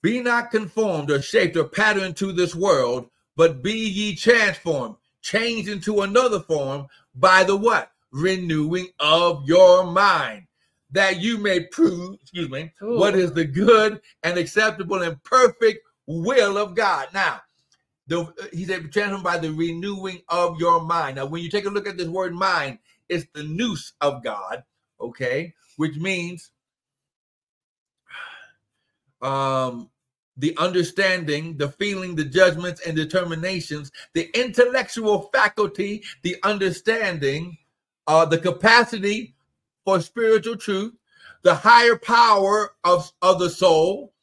[0.01, 5.69] Be not conformed or shaped or patterned to this world, but be ye transformed, changed
[5.69, 7.92] into another form by the what?
[8.13, 10.43] Renewing of your mind,
[10.91, 13.19] that you may prove, excuse me, what Ooh.
[13.19, 17.07] is the good and acceptable and perfect will of God.
[17.11, 17.41] Now,
[18.07, 21.15] the he said, transformed by the renewing of your mind.
[21.15, 22.77] Now, when you take a look at this word mind,
[23.09, 24.63] it's the nous of God,
[25.01, 26.51] okay, which means
[29.21, 29.89] um
[30.37, 37.57] the understanding, the feeling, the judgments and determinations, the intellectual faculty, the understanding,
[38.07, 39.35] uh, the capacity
[39.85, 40.93] for spiritual truth,
[41.43, 44.13] the higher power of, of the soul,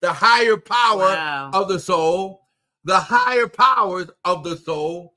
[0.00, 1.50] the higher power Wow.
[1.52, 2.46] of the soul,
[2.84, 5.14] the higher powers of the soul,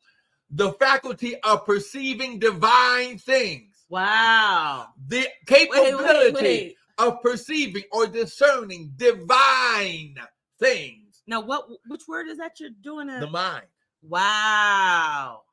[0.50, 4.88] the faculty of perceiving divine things, Wow.
[5.08, 6.78] the capability wait, wait.
[6.98, 10.16] of perceiving or discerning divine
[10.60, 11.68] things, Now, what?
[11.88, 13.08] Which word is that you're doing?
[13.08, 13.68] the mind.
[14.02, 15.44] Wow.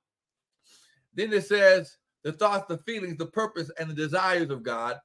[1.14, 4.98] Then it says the thoughts, the feelings, the purpose, and the desires of God,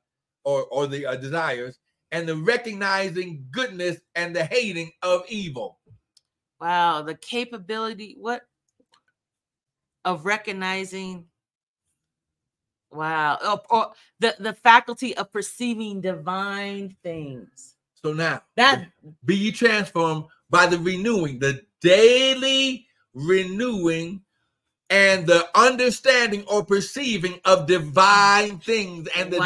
[0.43, 1.80] or or the uh, desires,
[2.12, 5.80] and the recognizing goodness and the hating of evil.
[6.60, 7.02] Wow.
[7.02, 8.15] The capability.
[8.19, 8.41] What?
[10.06, 11.26] Of recognizing.
[12.91, 13.38] Wow.
[13.45, 17.76] Or, or the the faculty of perceiving divine things.
[18.04, 18.89] So now That
[19.23, 24.22] be ye transformed by the renewing, the daily renewing
[24.93, 29.45] and the understanding or perceiving of divine things and the Wow.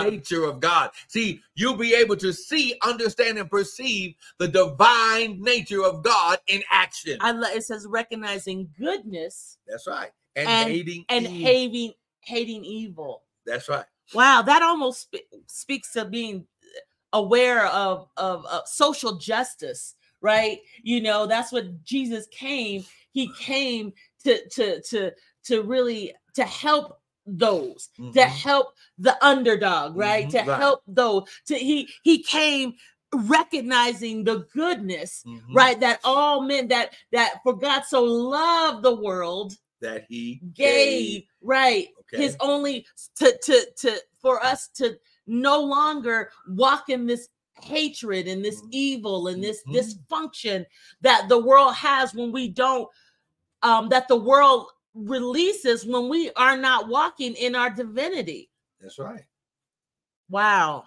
[0.00, 0.90] divine nature of God.
[1.06, 6.62] See, you'll be able to see, understand, and perceive the divine nature of God in
[6.68, 7.18] action.
[7.20, 10.10] I it says recognizing goodness That's right.
[10.34, 11.36] And, And- hating and evil.
[11.38, 11.92] hating
[12.24, 13.22] hating evil.
[13.46, 13.84] That's right.
[14.14, 16.46] Wow, that almost spe- speaks to being
[17.12, 20.58] aware of, of of social justice, right?
[20.82, 22.84] You know, that's what Jesus came.
[23.12, 23.92] He came
[24.24, 25.12] to to to
[25.44, 28.26] to really to help those, to Mhm.
[28.28, 30.26] help the underdog, right?
[30.26, 30.60] Mhm, To right.
[30.60, 31.24] help those.
[31.46, 32.74] To he he came
[33.14, 35.54] recognizing the goodness, Mhm.
[35.54, 35.78] right?
[35.80, 41.88] That all men that that for God so loved the world That he gave right
[42.00, 42.22] Okay.
[42.22, 47.28] his only to to to for us to no longer walk in this
[47.60, 48.68] hatred and this Mhm.
[48.72, 49.74] evil and this Mhm.
[49.74, 50.66] dysfunction
[51.02, 52.88] that the world has when we don't
[53.62, 59.24] um that the world releases when we are not walking in our divinity That's right.
[60.28, 60.84] wow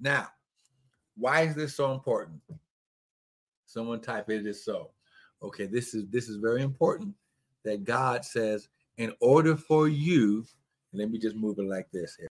[0.00, 0.28] Now,
[1.16, 2.40] why is this so important?
[3.66, 4.90] Someone type it is so.
[5.42, 7.14] Okay, this is this is very important
[7.64, 10.44] that God says, in order for you,
[10.92, 12.28] let me just move it like this here.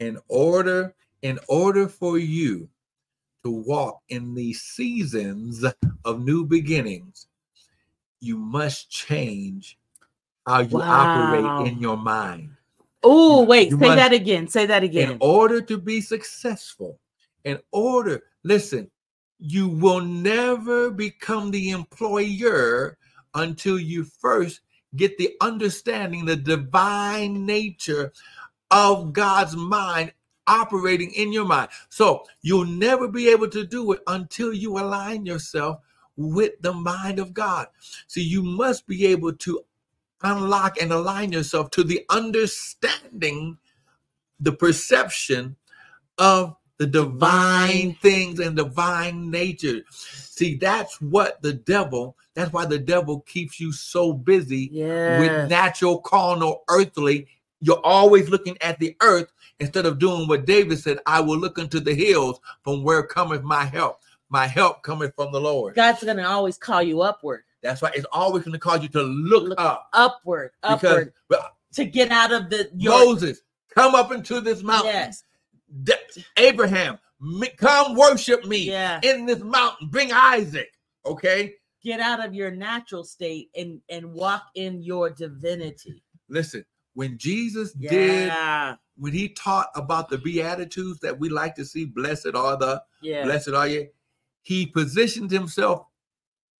[0.00, 2.68] In order, in order for you
[3.44, 5.64] to walk in these seasons
[6.04, 7.26] of new beginnings,
[8.20, 9.78] you must change
[10.46, 11.04] how you Wow.
[11.06, 12.50] operate in your mind
[13.04, 16.98] oh wait You say must- that again say that again in order to be successful,
[17.44, 18.90] in order, listen,
[19.38, 22.96] you will never become the employer
[23.34, 24.60] until you first
[24.94, 28.12] get the understanding, the divine nature
[28.70, 30.12] of God's mind
[30.46, 31.70] operating in your mind.
[31.88, 35.78] So you'll never be able to do it until you align yourself
[36.16, 37.68] with the mind of God.
[38.06, 39.64] So you must be able to
[40.22, 43.58] unlock and align yourself to the understanding
[44.40, 45.56] the perception
[46.18, 49.82] of the divine things and divine nature.
[49.90, 54.72] See, that's what the devil, that's why the devil keeps you so busy
[55.18, 57.28] with natural, carnal, earthly.
[57.60, 61.58] You're always looking at the earth instead of doing what David said I will look
[61.58, 64.00] unto the hills from where cometh my help.
[64.32, 65.74] My help cometh from the Lord.
[65.74, 69.02] god's gonna always call you upward That's why it's always going to cause you to
[69.02, 69.88] look, Look up.
[69.92, 71.12] upward Because upward
[71.74, 73.42] to get out of the your Moses,
[73.74, 74.90] come up into this mountain.
[74.90, 75.24] yes
[76.38, 79.88] Abraham, me- come worship me yeah in this mountain.
[79.88, 80.72] Bring Isaac.
[81.04, 81.54] Okay.
[81.82, 86.64] get out of your natural state and and walk in your divinity Listen,
[86.94, 88.32] when Jesus did,
[88.96, 93.24] when he taught about the Beatitudes that we like to see, blessed are the, yeah
[93.24, 93.88] blessed are you,
[94.42, 95.86] he positioned himself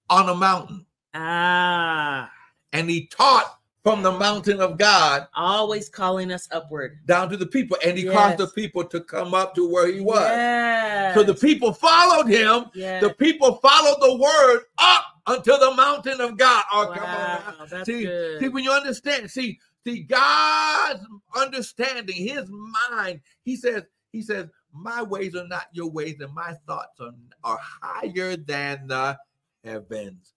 [0.09, 2.31] on a mountain ah
[2.73, 7.47] and he taught from the mountain of God always calling us upward down to the
[7.47, 7.77] people.
[7.85, 10.21] And he caused the people to come up to where he was.
[10.21, 11.15] yes.
[11.15, 13.03] So the people followed him yes.
[13.03, 16.65] the people followed the word up unto the mountain of God.
[16.73, 17.85] Oh, come on now.
[17.85, 18.41] See, good.
[18.41, 22.49] see, when you understand, see, see, God's understanding, his
[22.91, 27.15] mind, he says, he says, my ways are not your ways, and my thoughts are,
[27.45, 29.19] are higher than the
[29.65, 30.35] heavens.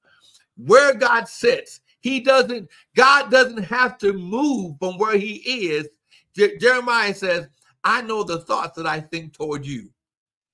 [0.57, 5.36] Where God sits, he doesn't, God doesn't have to move from where he
[5.70, 5.88] is.
[6.36, 7.47] Je- Jeremiah says,
[7.84, 9.89] I know the thoughts that I think toward you,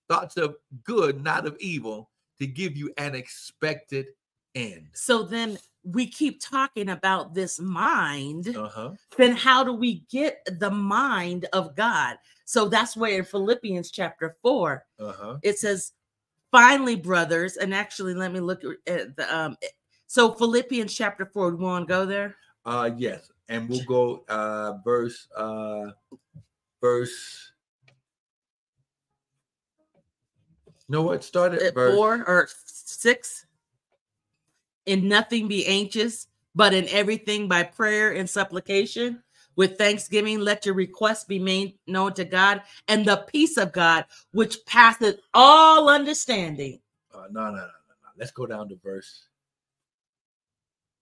[0.09, 4.07] thoughts of good, not of evil, to give you an expected
[4.55, 4.87] end.
[4.93, 8.91] so then we keep talking about this mind, Uh-huh.
[9.17, 12.17] then how do we get the mind of God?
[12.51, 15.37] So that's where in Philippians chapter 4, Uh-huh.
[15.41, 15.93] it says,
[16.51, 19.55] finally, brothers, and actually, let me look at the um
[20.07, 22.35] so Philippians chapter 4, we want to go there?
[22.65, 23.31] Uh yes.
[23.47, 25.91] And we'll go uh verse uh
[26.81, 27.53] verse
[30.89, 33.45] No, what started At verse four or six.
[34.85, 39.23] In nothing be anxious, but in everything by prayer and supplication.
[39.55, 44.05] With thanksgiving, let your requests be made known to God, and the peace of God,
[44.31, 46.79] which passeth all understanding.
[47.13, 48.09] uh, no, no, no, no, no.
[48.17, 49.25] Let's go down to verse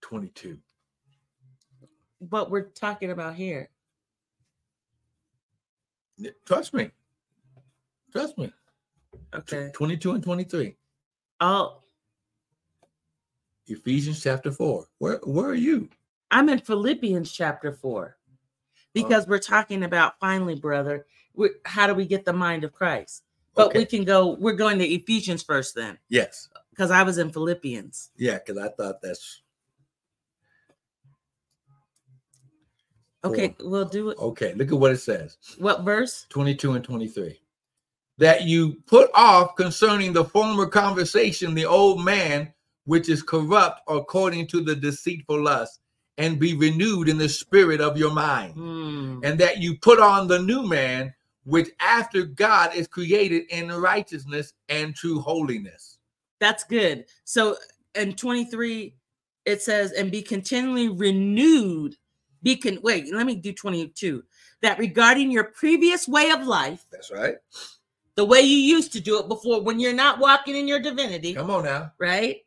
[0.01, 0.57] 22.
[2.29, 3.69] What we're talking about here.
[6.45, 6.91] Trust me.
[8.11, 8.51] Trust me.
[9.33, 9.71] Okay.
[9.73, 10.75] 22 and 23.
[11.39, 11.77] Oh,
[13.67, 14.85] Ephesians chapter 4.
[14.97, 15.87] Where where are you?
[16.31, 18.18] I'm in Philippians chapter four
[18.89, 18.91] Oh.
[18.93, 21.05] because we're talking about finally, brother.
[21.65, 23.23] how do we get the mind of Christ?
[23.55, 26.47] But we can go, we're going to Ephesians first then, Yes.
[26.71, 28.11] because I was in Philippians.
[28.17, 29.41] Yeah, because I thought that's
[33.25, 34.17] Okay, we'll do it.
[34.17, 34.53] okay.
[34.53, 35.37] Look at what it says.
[35.57, 36.25] What verse?
[36.29, 37.37] 22 and 23.
[38.17, 42.53] That you put off concerning the former conversation the old man,
[42.85, 45.78] which is corrupt according to the deceitful lust,
[46.19, 48.53] and be renewed in the spirit of your mind.
[48.53, 49.19] Hmm.
[49.23, 51.13] And that you put on the new man,
[51.45, 55.97] which after God is created in righteousness and true holiness.
[56.39, 57.05] That's good.
[57.23, 57.55] So
[57.95, 58.93] in 23,
[59.45, 61.95] it says, and be continually renewed.
[62.43, 64.23] Be con wait, let me do 22.
[64.61, 67.35] That regarding your previous way of life, That's right.
[68.15, 71.33] the way you used to do it before, when you're not walking in your divinity,
[71.33, 71.91] Come on now.
[71.97, 72.37] right?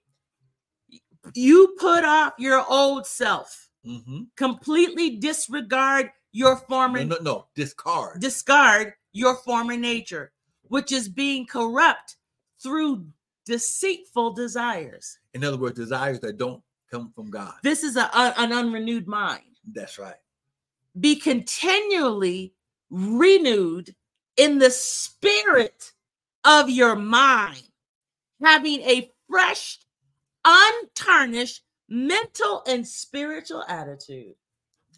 [1.34, 7.46] You put off your old self, hmm completely disregard your former No, no, no.
[7.54, 8.20] Discard.
[8.20, 10.32] discard your former nature,
[10.68, 12.16] which is being corrupt
[12.62, 13.06] through
[13.44, 15.18] deceitful desires.
[15.34, 17.54] In other words, desires that don't come from God.
[17.62, 19.42] This is a, a- an unrenewed mind.
[19.72, 20.14] That's right.
[21.00, 22.54] Be continually
[22.90, 23.94] renewed
[24.36, 25.92] in the spirit
[26.44, 27.62] of your mind,
[28.42, 29.78] having a fresh,
[30.44, 34.34] untarnished mental and spiritual attitude.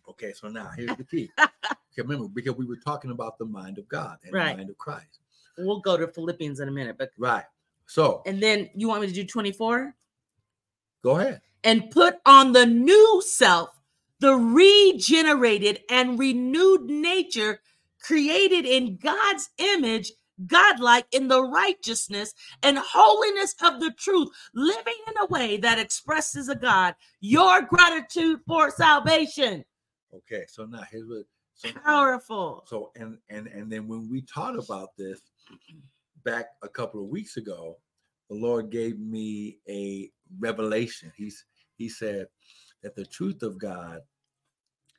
[0.09, 1.30] Okay, so now here's the key.
[1.97, 4.51] Okay, Remember, because we were talking about the mind of God and Right.
[4.51, 5.20] the mind of Christ.
[5.57, 7.45] We'll go to Philippians in a minute, but Right.
[7.86, 9.95] So and then you want me to do 24?
[11.05, 11.40] go ahead.
[11.62, 13.70] and put on the new self,
[14.18, 17.61] the regenerated and renewed nature
[18.03, 20.12] created in God's image,
[20.47, 26.49] godlike in the righteousness and holiness of the truth, living in a way that expresses
[26.49, 29.64] a God your gratitude for salvation.
[30.14, 31.24] Okay, so now here's what
[31.55, 32.64] so, Powerful.
[32.66, 35.20] so and and and then when we taught about this
[36.24, 37.76] back a couple of weeks ago,
[38.28, 41.12] the Lord gave me a revelation.
[41.16, 41.45] He's
[41.76, 42.26] he said
[42.82, 44.01] that the truth of God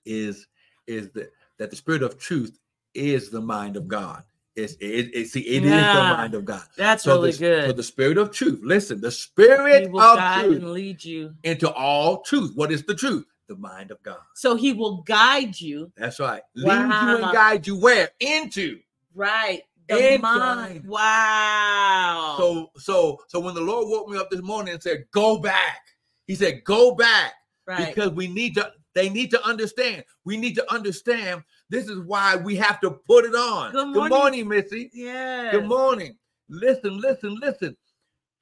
[0.06, 0.48] is
[0.88, 2.58] is the that the spirit of truth
[2.94, 4.24] is the mind of God.
[4.56, 5.93] It's it, it see it is Yeah.
[5.95, 6.64] the mind of God.
[6.78, 7.66] That's So really the, good.
[7.68, 8.62] So the spirit of truth.
[8.64, 11.34] Listen, the he spirit will of guide truth and lead you.
[11.43, 12.51] into all truth.
[12.56, 13.26] What is the truth?
[13.47, 14.18] The mind of God.
[14.34, 15.91] So he will guide you.
[15.97, 16.41] That's right.
[16.56, 18.10] Lead you and guide you where?
[18.20, 18.80] Into.
[19.14, 19.62] Right.
[19.88, 20.22] The Inside.
[20.22, 20.86] mind.
[20.88, 22.36] Wow.
[22.39, 25.80] So so so when the Lord woke me up this morning and said, "Go back,"
[26.28, 27.34] He said, "Go back."
[27.68, 27.93] right.
[27.93, 32.36] because we need to they need to understand we need to understand this is why
[32.36, 33.72] we have to put it on.
[33.72, 34.18] Good good morning.
[34.18, 34.91] morning missy.
[34.93, 35.51] Yeah.
[35.51, 36.18] good morning.
[36.49, 37.76] Listen listen listen.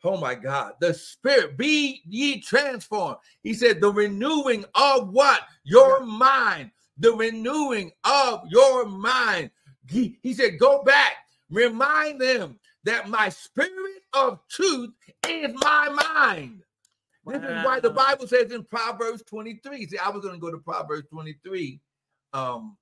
[0.03, 0.73] Oh my god.
[0.81, 3.17] The spirit be ye transformed.
[3.41, 5.41] He said the renewing of what?
[5.63, 6.71] Your mind.
[6.97, 9.51] The renewing of your mind.
[9.89, 11.13] He, he said go back.
[11.49, 14.89] Remind them that my spirit of truth
[15.27, 16.63] is my mind.
[17.25, 19.87] This is why the Bible says in Proverbs 23.
[19.87, 21.79] See, I was going to go to Proverbs 23.
[22.33, 22.75] Um,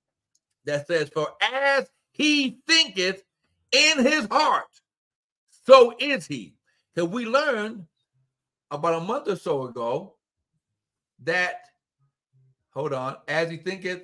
[0.66, 3.24] that says, For as he thinketh
[3.72, 4.66] in his heart,
[5.66, 6.56] so is he.
[6.94, 7.86] Because we learned
[8.70, 10.16] about a month or so ago
[11.24, 11.62] that,
[12.74, 14.02] hold on, as he thinketh,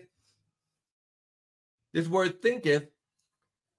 [1.94, 2.88] this word thinketh.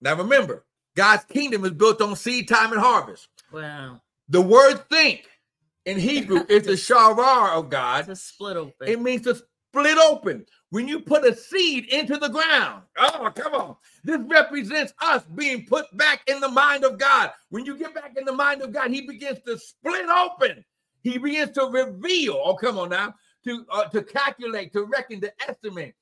[0.01, 0.65] Now remember,
[0.97, 3.29] God's kingdom is built on seed time and harvest.
[3.53, 4.01] Wow.
[4.29, 5.27] The word think
[5.87, 8.01] in Hebrew is the shaar of God.
[8.01, 8.89] It's a split open.
[8.89, 10.45] It means to split open.
[10.71, 13.77] When you put a seed into the ground, oh, come on.
[14.05, 17.31] This represents us being put back in the mind of God.
[17.51, 20.65] When you get back in the mind of God, He begins to split open
[21.03, 22.41] He begins to reveal.
[22.45, 23.15] Oh, come on now.
[23.45, 25.95] To uh, to calculate, to reckon, to estimate.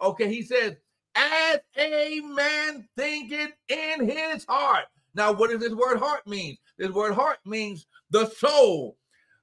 [0.00, 0.76] Okay, he says,
[1.14, 4.84] as a man thinketh in his heart.
[5.14, 6.56] Now, what does this word heart mean?
[6.78, 8.96] This word heart means the soul,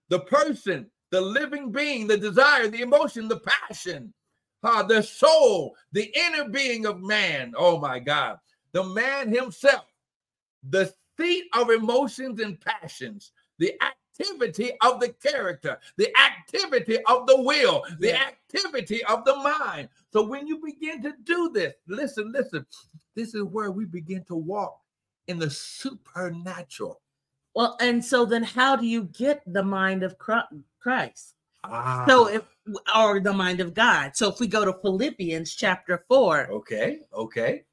[0.09, 4.14] the person, the living being, the desire, the emotion, the passion,
[4.64, 7.53] uh, the soul, the inner being of man.
[7.57, 8.38] Oh my God.
[8.72, 9.86] The man himself,
[10.70, 17.41] the seat of emotions and passions, the activity of the character, the activity of the
[17.41, 19.89] will, the activity of the mind.
[20.12, 22.66] So when you begin to do this, listen, listen,
[23.16, 24.80] this is where we begin to walk
[25.28, 27.01] in the supernatural.
[27.55, 30.18] Well, and so then how do you get the mind of
[30.80, 31.36] Christ?
[31.63, 32.43] Ah, So if
[32.95, 34.15] or the mind of God.
[34.15, 37.63] So if we go to Philippians chapter 4, okay, okay.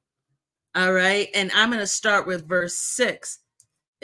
[0.74, 3.38] all right, and I'm going to start with verse 6.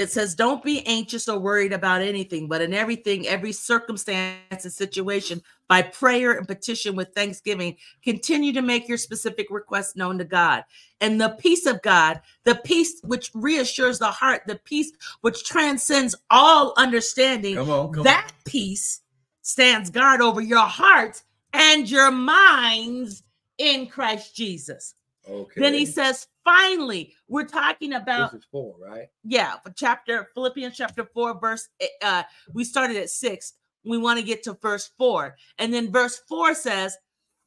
[0.03, 4.72] It says, Don't be anxious or worried about anything, but in everything, every circumstance and
[4.72, 10.24] situation, by prayer and petition with thanksgiving, continue to make your specific requests known to
[10.24, 10.64] God.
[11.00, 16.16] And the peace of God, the peace which reassures the heart, the peace which transcends
[16.30, 19.00] all understanding, Come on, come that peace
[19.42, 21.22] stands guard over your hearts
[21.53, 23.22] and your minds
[23.59, 24.94] in Christ Jesus.
[25.29, 25.61] Okay.
[25.61, 29.07] Then he says, finally, we're talking about this is four, right?
[29.25, 33.53] yeah, chapter Philippians chapter 4 verse eh, uh we started at 6.
[33.85, 35.37] We want to get to verse 4.
[35.59, 36.97] And then verse 4 says,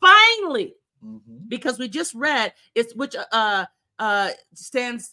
[0.02, 1.48] finally, Mhm.
[1.50, 3.66] because we just read it's which uh
[4.00, 5.12] uh stands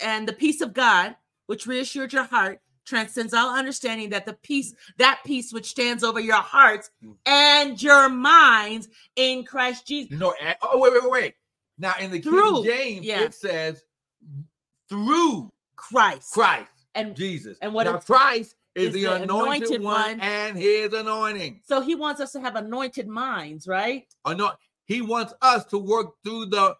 [0.00, 4.74] and the peace of God which reassured your heart transcends all understanding that the peace
[4.98, 7.16] that peace which stands over your hearts Mm.
[7.26, 11.34] and your minds in Christ Jesus no oh wait, wait, wait.
[11.80, 13.22] Now in the Through, King James, yeah.
[13.22, 13.82] it says
[14.88, 17.56] through Christ Christ, and Jesus.
[17.62, 19.30] and what now Christ is, is the, the anointed,
[19.70, 20.20] anointed one, one.
[20.20, 21.60] and his anointing.
[21.66, 24.54] so he wants us to have anointed minds right Anoint.
[24.84, 26.76] He wants us to work through the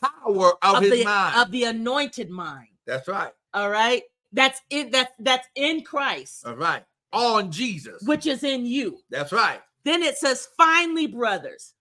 [0.00, 1.36] power of, his the mind.
[1.36, 3.32] of the anointed mind That's right.
[3.52, 6.82] all right that's it that's that's in Christ All right.
[7.12, 8.02] On Jesus.
[8.06, 9.60] which is in you That's right.
[9.84, 11.74] Then it says, finally, brothers.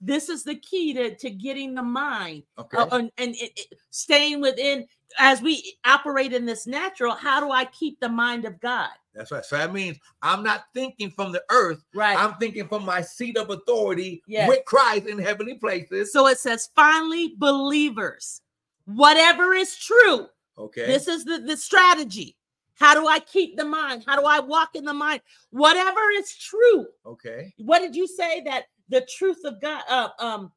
[0.00, 2.76] This is the key to, to getting the mind Okay.
[2.76, 4.86] uh, and, and it- it- staying within
[5.18, 7.12] as we operate in this natural.
[7.14, 8.90] How do I keep the mind of God?
[9.14, 9.44] That's right.
[9.44, 11.82] So that means I'm not thinking from the earth.
[11.94, 12.18] Right.
[12.18, 14.48] I'm thinking from my seat of authority Yes.
[14.48, 16.12] with Christ in heavenly places.
[16.12, 18.42] so it says, finally, believers,
[18.84, 20.26] whatever is true.
[20.58, 20.86] Okay.
[20.86, 22.36] This is the, the strategy.
[22.74, 24.04] How do I keep the mind?
[24.06, 25.22] How do I walk in the mind?
[25.50, 26.86] Whatever is true.
[27.06, 27.54] okay.
[27.56, 30.52] What did you say that the truth of God, uh, um,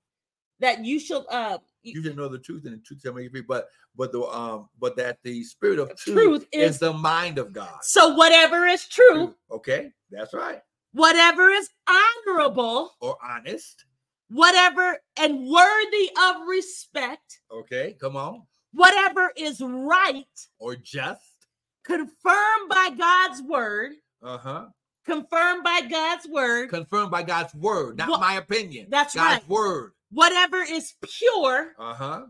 [0.60, 3.30] that you shall, uh, You should know the truth, and the truth shall make you
[3.30, 3.42] free.
[3.42, 7.38] But but the um but that the spirit of truth, truth is, is the mind
[7.38, 7.80] of God.
[7.82, 10.62] so whatever is true, Okay, that's right.
[10.94, 13.86] whatever is honorable, Or honest.
[14.30, 18.44] whatever and worthy of respect, Okay, come on.
[18.74, 20.26] whatever is right,
[20.60, 21.48] Or just.
[21.84, 24.66] confirmed by God's word, Uh huh.
[25.10, 28.88] Confirmed by God's word, Confirmed by God's word, not Wha- my opinion.
[28.90, 29.50] That's God's right.
[29.50, 29.92] word.
[30.12, 32.26] whatever is pure Uh huh.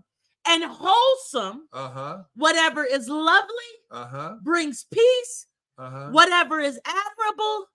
[0.47, 2.17] and wholesome, Uh huh.
[2.35, 4.35] whatever is lovely, Uh huh.
[4.41, 6.09] brings peace, Uh huh.
[6.11, 7.67] whatever is admirable,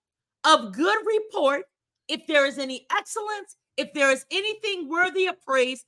[0.43, 1.63] of good report,
[2.07, 5.85] if there is any excellence, if there is anything worthy of praise,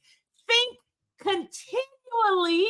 [0.48, 0.78] think
[1.20, 2.68] continually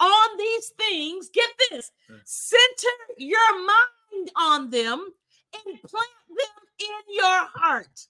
[0.00, 1.28] on these things.
[1.32, 2.20] Get this Mm.
[2.24, 5.12] center your mind on them
[5.54, 8.06] and plant them in your heart.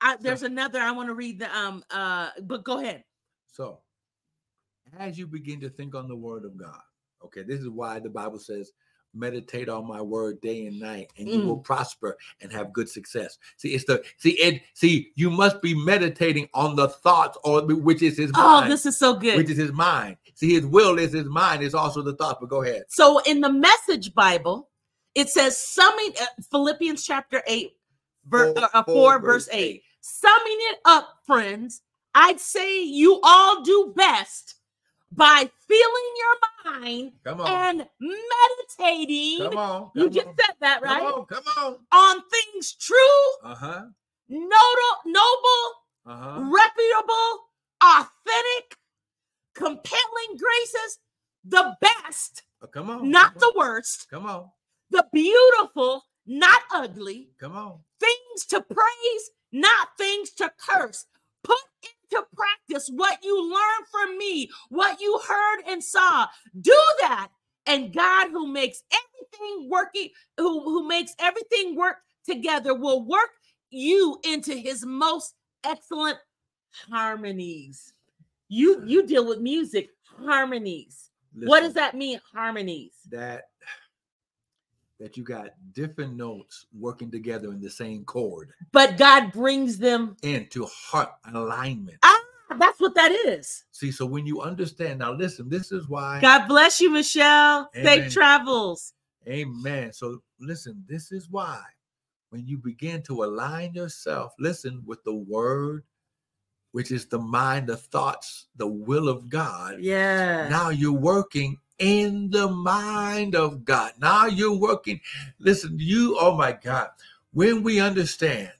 [0.00, 3.04] I, there's another I want to read the um uh but go ahead.
[3.50, 3.80] So,
[4.98, 6.80] as you begin to think on the word of God,
[7.24, 8.72] okay, this is why the Bible says,
[9.14, 11.44] meditate on my word day and night, and you Mm.
[11.46, 13.38] will prosper and have good success.
[13.56, 18.02] See, it's the see it, see, you must be meditating on the thoughts or which
[18.02, 18.70] is his Oh, mind.
[18.70, 19.36] this is so good.
[19.36, 20.18] which is his mind.
[20.34, 22.38] See, his will is his mind, is also the thought.
[22.40, 22.84] But go ahead.
[22.88, 24.68] So in the Message Bible,
[25.16, 27.72] it says summing uh, Philippians chapter 8,
[28.28, 29.58] ver, Four- uh, uh, 4, four, verse verse 8.
[29.58, 29.82] eight.
[30.02, 31.80] Summing it up, friends,
[32.14, 34.56] I'd say you all do best
[35.10, 37.50] by filling your mind Come on.
[37.50, 39.38] and meditating.
[39.48, 39.90] Come on.
[39.94, 41.00] You just on, said that, right?
[41.00, 41.26] Come on.
[41.26, 41.76] Come on.
[41.92, 42.96] On things true,
[43.42, 43.86] Uh-huh.
[44.28, 45.64] noble, noble,
[46.06, 46.40] Uh-huh.
[46.40, 47.48] reputable,
[47.82, 48.76] authentic,
[49.54, 50.98] compelling graces,
[51.44, 53.10] the best, Uh, come on.
[53.10, 54.50] not come the on, worst, Come on.
[54.90, 57.78] The beautiful, not ugly, Come on.
[58.00, 61.06] things to praise, not things to curse.
[61.44, 61.58] Put
[62.12, 66.26] into practice what you learned from me, what you heard and saw.
[66.60, 67.28] Do that,
[67.66, 73.30] And God, who makes everything working, who, who makes everything work together, will work
[73.70, 75.34] you into his most
[75.64, 76.18] excellent
[76.90, 77.92] harmonies.
[78.48, 81.10] You you deal with music, harmonies.
[81.34, 82.20] what does that mean?
[82.32, 82.92] Harmonies.
[83.10, 83.44] That
[84.98, 90.16] that you got different notes working together in the same chord But God brings them.
[90.22, 91.98] into heart alignment.
[92.02, 92.20] Ah,
[92.58, 93.64] that's what that is.
[93.72, 96.20] See, so when you understand, now listen, this is why.
[96.20, 97.70] God bless you, Michelle.
[97.76, 98.02] Amen.
[98.04, 98.94] Safe travels.
[99.28, 99.92] Amen.
[99.92, 101.60] So listen, this is why
[102.30, 105.84] when you begin to align yourself, listen, with the word,
[106.72, 109.76] which is the mind, the thoughts, the will of God.
[109.80, 110.48] Yeah.
[110.48, 113.92] Now you're working in the mind of God.
[114.00, 115.00] Now you're working.
[115.38, 116.88] Listen, you, oh my God,
[117.32, 118.52] when we understand,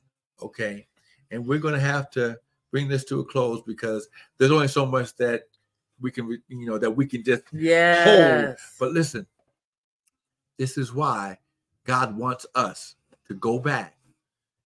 [0.42, 0.86] okay,
[1.30, 2.38] and we're going to have to
[2.70, 4.08] bring this to a close because
[4.38, 5.44] there's only so much that
[6.00, 8.58] we can, you know, that we can just Yes.
[8.78, 9.26] but listen,
[10.58, 11.38] this is why
[11.84, 12.96] God wants us
[13.28, 13.96] to go back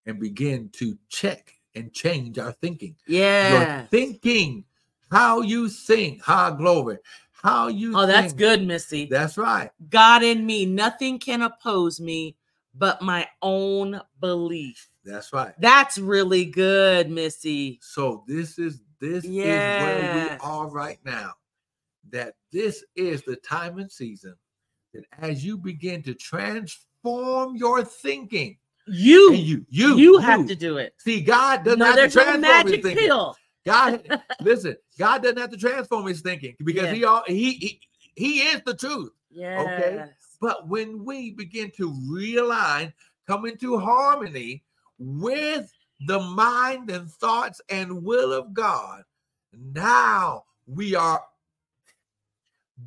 [0.06, 2.96] and begin to check and change our thinking.
[3.06, 3.78] Yeah.
[3.80, 4.64] Your thinking,
[5.10, 6.98] how you think, how glory,
[7.42, 9.06] how you Oh, that's good, Missy.
[9.06, 9.70] That's right.
[9.88, 12.36] God in me, nothing can oppose me
[12.74, 14.88] but my own belief.
[15.04, 15.54] That's right.
[15.58, 17.78] That's really good, Missy.
[17.82, 21.32] So this is this is where we are right now.
[22.10, 24.34] That this is the time and season
[24.94, 30.78] that as you begin to transform your thinking, You, you you you, have to do
[30.78, 30.94] it.
[30.98, 33.36] see God doesn't No, have to there's no transform his magic pill.
[33.66, 34.02] God,
[34.40, 36.94] listen, God doesn't have to transform his thinking because Yeah.
[36.94, 37.80] he all he, he
[38.14, 39.10] he is the truth.
[39.30, 40.08] Yes.
[40.40, 42.92] But when we begin to realign,
[43.26, 44.62] come into harmony
[44.98, 45.70] with
[46.06, 49.02] the mind and thoughts and will of God,
[49.52, 51.22] now we are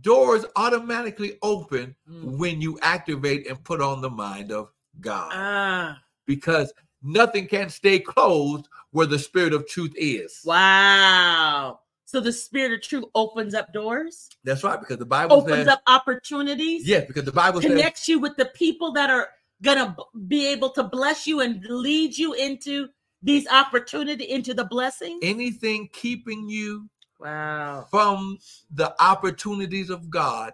[0.01, 2.37] doors automatically open Mm.
[2.37, 6.73] when you activate and put on the mind of God Ah, because
[7.03, 10.41] nothing can stay closed where the spirit of truth is.
[10.45, 11.79] wow.
[12.05, 15.67] So the spirit of truth opens up doors, That's right, because the Bible opens says
[15.67, 19.29] up opportunities, yes, because the Bible says connects you with the people that are
[19.63, 19.95] gonna
[20.27, 22.89] be able to bless you and lead you into
[23.23, 25.21] these opportunity into the blessings.
[25.23, 26.87] anything keeping you
[27.19, 27.87] wow.
[27.89, 28.37] from
[28.71, 30.53] the opportunities of God,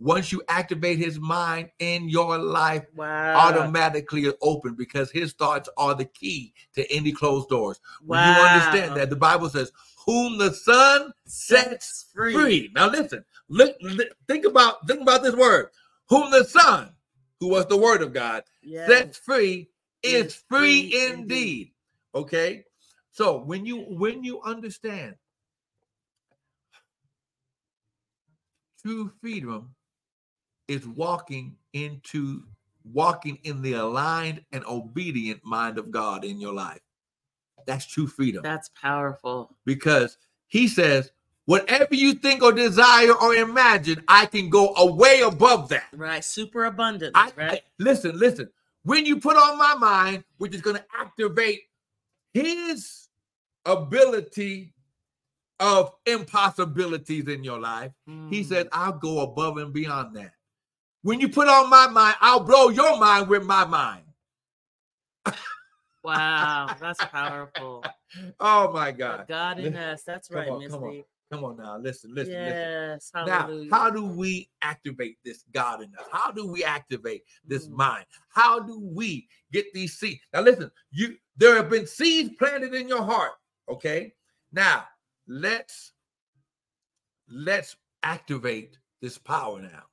[0.00, 3.34] once you activate his mind in your life, Wow.
[3.36, 7.80] automatically open because his thoughts are the key to any closed doors.
[8.06, 8.26] When wow.
[8.26, 9.72] you understand that, the Bible says,
[10.06, 12.70] Whom the Son sets free.
[12.74, 13.76] Now listen, look,
[14.26, 15.68] think about think about this word.
[16.08, 16.90] Whom the Son,
[17.40, 18.88] who was the word of God, Yes.
[18.88, 19.68] sets free
[20.02, 21.20] is Is free free indeed.
[21.20, 21.72] indeed.
[22.14, 22.64] Okay.
[23.10, 25.16] So when you when you understand
[28.80, 29.74] true freedom
[30.68, 32.42] is walking into
[32.92, 36.80] walking in the aligned and obedient mind of God in your life.
[37.66, 39.54] That's true freedom That's powerful.
[39.66, 40.16] because
[40.46, 41.10] he says,
[41.44, 45.84] whatever you think or desire or imagine, I can go away above that.
[45.92, 46.24] Right.
[46.24, 47.12] Super abundant.
[47.14, 47.52] I, right.
[47.54, 48.48] I- listen, listen.
[48.84, 51.60] When you put on my mind, which is going to activate
[52.32, 53.08] his
[53.66, 54.72] ability
[55.60, 57.92] of impossibilities in your life,
[58.30, 58.46] he Mm.
[58.46, 60.32] said, I'll go above and beyond that.
[61.02, 64.02] When you put on my mind, I'll blow your mind with my mind.
[66.02, 66.74] Wow.
[66.80, 67.84] That's powerful.
[68.40, 69.26] Oh my God.
[69.28, 70.02] God in us.
[70.02, 71.76] That's come right, on, come on, Come on now.
[71.76, 72.56] Listen, listen, listen.
[72.56, 73.10] Yes.
[73.14, 76.06] Now, how do we activate this God in us?
[76.10, 77.76] How do we activate this Mm.
[77.76, 78.06] mind?
[78.30, 80.22] How do we get these seeds?
[80.32, 83.32] Now, listen, you there have been seeds planted in your heart.
[83.68, 84.14] Okay.
[84.52, 84.88] Now
[85.26, 85.92] let's
[87.28, 89.84] let's activate this power now.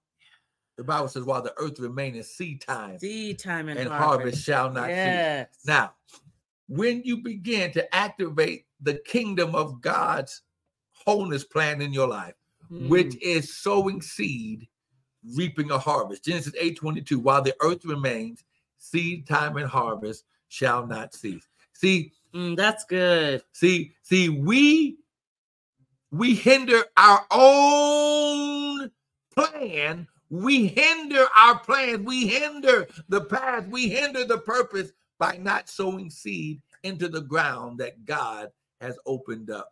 [0.78, 4.07] The Bible says, while the earth remaineth seed time Seed time and, and harvest.
[4.19, 5.47] harvest shall not cease.
[5.65, 5.93] Now,
[6.67, 10.41] when you begin to activate the kingdom of God's
[10.91, 12.34] wholeness plan in your life,
[12.69, 13.21] which Mm.
[13.21, 14.67] is sowing seed,
[15.36, 16.23] reaping a harvest.
[16.26, 17.19] Genesis 8 22.
[17.19, 18.43] While the earth remains,
[18.78, 21.47] seed time and harvest shall not cease.
[21.73, 23.43] See, Mm, that's good.
[23.53, 24.97] see, see, we
[26.11, 28.91] we hinder our own
[29.36, 30.07] plan.
[30.30, 31.99] We hinder our plans.
[32.05, 33.67] We hinder the path.
[33.67, 38.49] We hinder the purpose by not sowing seed into the ground that God
[38.82, 39.69] has opened up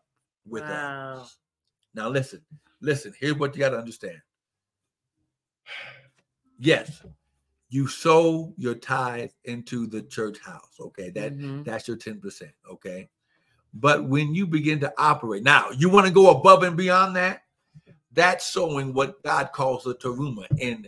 [0.47, 1.37] with us.
[1.95, 2.41] Now listen,
[2.81, 4.21] listen, here's what you got to understand.
[6.59, 7.03] Yes,
[7.69, 10.75] you sow your tithe into the church house.
[10.79, 11.65] Okay, that Mhm.
[11.65, 12.51] that's your 10%.
[12.69, 13.09] Okay.
[13.73, 17.42] But when you begin to operate, now you want to go above and beyond that,
[18.13, 20.87] That's showing what God calls the teruma in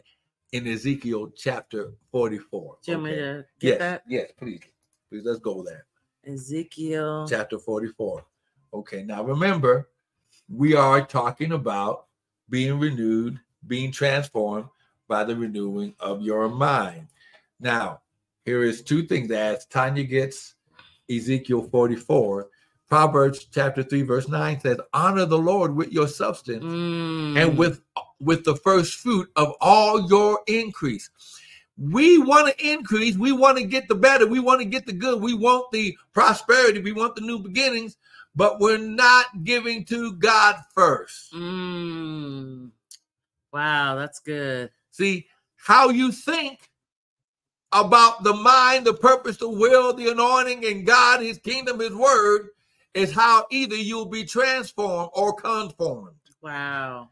[0.51, 2.77] in Ezekiel chapter 44.
[2.83, 4.03] Do you want me to get Yes, that?
[4.07, 4.61] yes, please.
[5.09, 5.85] Please let's go there.
[6.25, 7.27] Ezekiel.
[7.27, 8.25] Chapter 44.
[8.73, 9.89] Okay, now remember,
[10.49, 12.05] we are talking about
[12.49, 14.67] being renewed, being transformed
[15.07, 17.07] by the renewing of your mind.
[17.59, 18.01] Now,
[18.45, 20.55] here is two things as Tanya gets
[21.09, 22.49] Ezekiel 44.
[22.87, 27.37] Proverbs chapter 3, verse 9 says, Honor the Lord with your substance Mm.
[27.37, 27.81] and with
[28.19, 31.09] with the first fruit of all your increase.
[31.77, 33.17] We want to increase.
[33.17, 34.25] We want to get the better.
[34.25, 35.21] We want to get the good.
[35.21, 36.79] We want the prosperity.
[36.79, 37.97] We want the new beginnings,
[38.35, 41.33] but we're not giving to God first.
[41.33, 42.71] Mm.
[43.51, 44.69] Wow, that's good.
[44.91, 45.27] See,
[45.57, 46.69] how you think
[47.73, 52.49] about the mind, the purpose, the will, the anointing, and God, His kingdom, His word
[52.95, 56.15] is how either you'll be transformed or conformed.
[56.41, 57.09] Wow.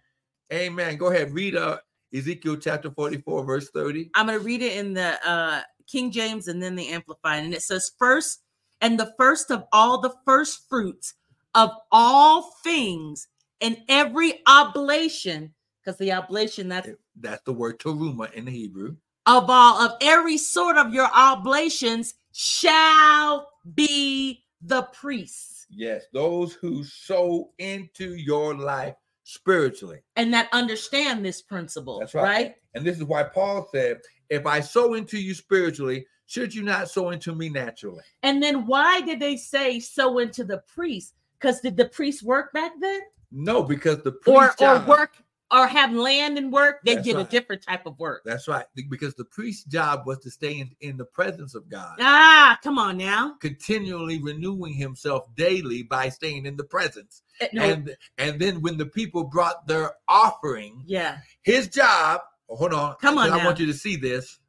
[0.52, 0.98] Amen.
[0.98, 1.78] Go ahead, read uh,
[2.14, 4.10] Ezekiel chapter 44, verse 30.
[4.16, 7.44] I'm going to read it in the uh, King James and then the Amplified.
[7.44, 8.42] And it says, First,
[8.82, 11.14] and the first of all the first fruits
[11.56, 13.28] of all things
[13.62, 15.54] and every oblation,
[15.84, 18.96] because the oblation, that's That's the word teruma in the Hebrew.
[19.26, 26.84] of all of every sort of your oblations shall be the priests Yes, those who
[26.84, 30.00] sow into your life spiritually.
[30.16, 32.24] and that understand this principle That's right.
[32.24, 36.64] right And this is why Paul said, if I sow into you spiritually, should you
[36.64, 38.04] not sow into me naturally?
[38.24, 42.52] and then why did they say sow into the priest because did the priest work
[42.54, 43.02] back then
[43.32, 45.14] No, because the or priest or job- work
[45.54, 48.66] or have land and work they That's did a different type of work That's right.
[48.90, 52.78] Because the priest's job was to stay in, in the presence of God, ah come
[52.80, 57.22] on now continually renewing himself daily by staying in the presence.
[57.40, 62.56] Eh, no, And and then when the people brought their offering, yeah his job, oh,
[62.56, 62.96] hold on.
[63.02, 63.46] Come on I now.
[63.46, 64.40] want you to see this.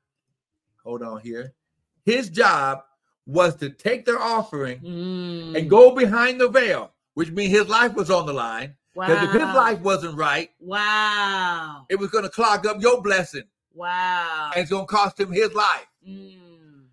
[0.85, 1.55] Hold on here.
[2.05, 2.81] His job
[3.27, 7.95] was to take their offering Mm, and go behind the veil, which means his life
[7.95, 8.75] was on the line.
[8.95, 11.87] Because if his life wasn't right, wow.
[11.89, 13.43] it was going to clog up your blessing.
[13.75, 14.51] Wow.
[14.55, 15.87] And it's going to cost him his life.
[16.09, 16.85] Mm,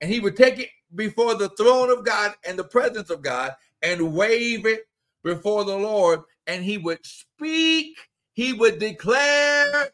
[0.00, 3.54] And he would take it before the throne of God and the presence of God
[3.82, 4.86] and wave it
[5.24, 6.20] before the Lord.
[6.46, 7.96] And he would speak,
[8.32, 9.90] he would declare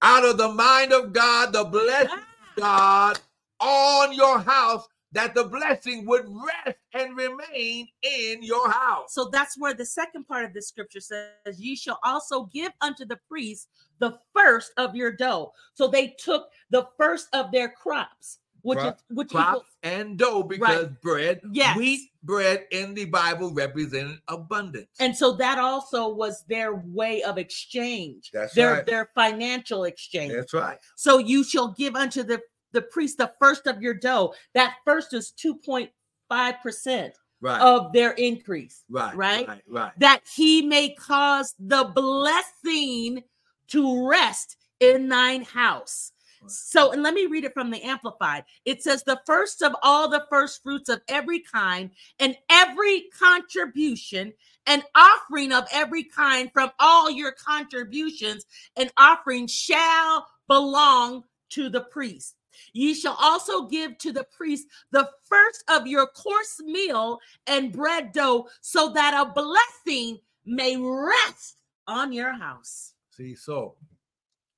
[0.00, 2.24] out of the mind of God the blessing ah,
[2.58, 3.20] God
[3.60, 9.12] on your house that the blessing would rest and remain in your house.
[9.14, 13.04] So that's where the second part of the scripture says, Ye shall also give unto
[13.04, 15.52] the priest the first of your dough.
[15.74, 20.16] So they took the first of their crops, which Crop- is which Crops equals and
[20.18, 21.76] dough because bread, Yes.
[21.76, 24.86] wheat bread in the Bible represented abundance.
[25.00, 28.30] and so that also was their way of exchange.
[28.32, 28.86] That's their right.
[28.86, 30.32] their financial exchange.
[30.32, 30.78] That's right.
[30.96, 32.40] So you shall give unto the
[32.72, 34.34] the priest the first of your dough.
[34.54, 37.60] That first is 2.5% Right.
[37.60, 38.84] of their increase.
[38.88, 39.16] right.
[39.16, 39.48] right?
[39.48, 39.62] Right.
[39.66, 39.92] Right.
[39.98, 43.24] that he may cause the blessing
[43.68, 46.12] to rest in thine house.
[46.46, 48.44] So, and let me read it from the Amplified.
[48.64, 54.32] It says, The first of all the first fruits of every kind, and every contribution,
[54.66, 58.44] and offering of every kind from all your contributions
[58.76, 62.36] and offerings shall belong to the priest.
[62.72, 68.12] Ye shall also give to the priest the first of your coarse meal and bread
[68.12, 72.94] dough, so that a blessing may rest on your house.
[73.10, 73.76] See, so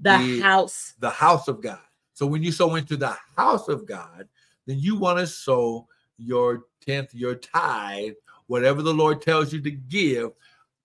[0.00, 0.94] The, The- house.
[0.98, 1.78] The house of God.
[2.14, 4.28] So when you sow into the house of God,
[4.66, 5.88] then you want to sow
[6.18, 8.12] your tenth, your tithe,
[8.46, 10.32] whatever the Lord tells you to give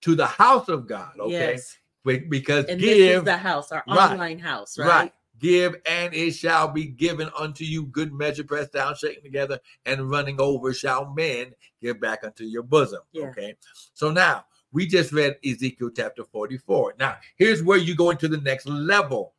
[0.02, 1.12] to the house of God.
[1.18, 1.32] Okay.
[1.32, 1.76] Yes.
[2.04, 4.12] Because And give, the house, our Right.
[4.12, 4.86] online house, right.
[4.86, 5.12] right?
[5.38, 7.86] Give and it shall be given unto you.
[7.86, 11.52] Good measure, pressed down, shaken together, and running over shall men
[11.82, 13.00] give back unto your bosom.
[13.12, 13.26] Yeah.
[13.26, 13.56] Okay.
[13.92, 14.46] So now
[14.76, 16.96] We just read Ezekiel chapter 44.
[16.98, 19.32] Now, here's where you go into the next level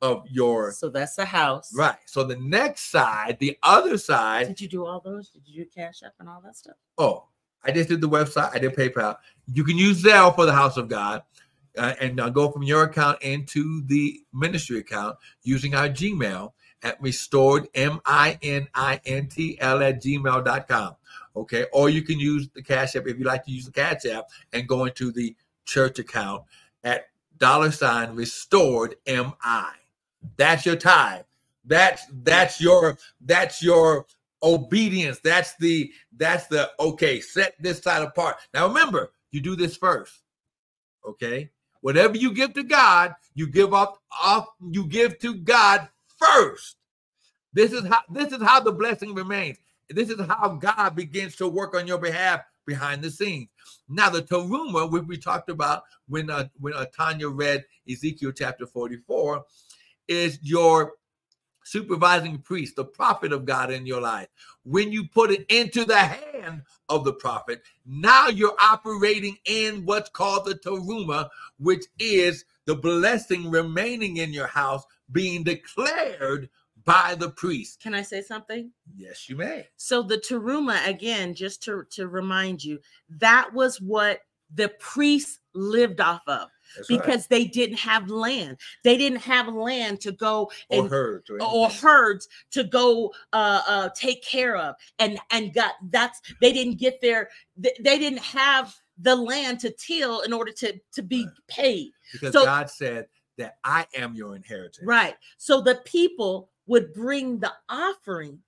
[0.00, 1.74] of your So that's the house.
[1.74, 1.96] right.
[2.06, 5.30] So the next side, the other side, Did you do all those?
[5.30, 6.76] Did you do Cash App and all that stuff?
[6.96, 7.24] oh,
[7.64, 9.16] I just did the website, I did PayPal.
[9.52, 11.22] You can use Zelle for the house of God.
[11.76, 16.52] uh, and uh, go from your account into the ministry account using our Gmail
[16.84, 18.62] at restored m-i-n-i-n-t-l
[19.82, 20.94] at gmail.com
[21.36, 21.66] okay?
[21.72, 24.26] Or you can use the cash app if you like to use the cash app
[24.52, 26.42] and go into the church account
[26.84, 27.06] at
[27.38, 29.22] dollar sign restored mi
[30.36, 31.22] that's your tithe.
[31.64, 34.06] That's that's your that's your
[34.42, 35.20] obedience.
[35.20, 38.36] That's the that's the okay set this side apart.
[38.54, 40.22] Now remember you do this first
[41.06, 41.50] okay?
[41.80, 46.76] Whatever you give to god you give up off you give to god first.
[47.52, 49.58] This is how this is how the blessing remains
[49.90, 53.48] this is how god begins to work on your behalf behind the scenes
[53.88, 58.66] now the teruma which we talked about when uh, when uh, tanya read ezekiel chapter
[58.66, 59.44] 44
[60.08, 60.94] is your
[61.68, 64.28] supervising priest, the prophet of God in your life.
[64.64, 70.08] When you put it into the hand of the prophet, now you're operating in what's
[70.08, 71.28] called the teruma,
[71.58, 76.48] which is the blessing remaining in your house being declared
[76.88, 77.80] by the priest.
[77.80, 78.70] Can I say something?
[78.96, 79.68] Yes, you may.
[79.76, 82.80] So the teruma, again, just to, to remind you,
[83.20, 84.20] that was what
[84.54, 87.00] the priests lived off of That's right.
[87.02, 88.56] because they didn't have land.
[88.82, 93.60] They didn't have land to go or and herds or, or herds to go uh,
[93.68, 97.28] uh take care of and and got that's they didn't get their
[97.58, 101.34] they, they didn't have the land to till in order to to be Right.
[101.48, 104.80] paid because so- God said that I am your inheritance.
[104.86, 108.40] right so the people would bring the offering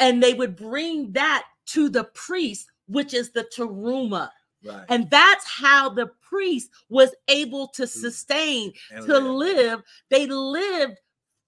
[0.00, 4.30] and they would bring that to the priest which is the teruma
[4.64, 4.84] Right.
[4.90, 9.56] and that's how the priest was able to sustain And to live.
[9.56, 10.98] live they lived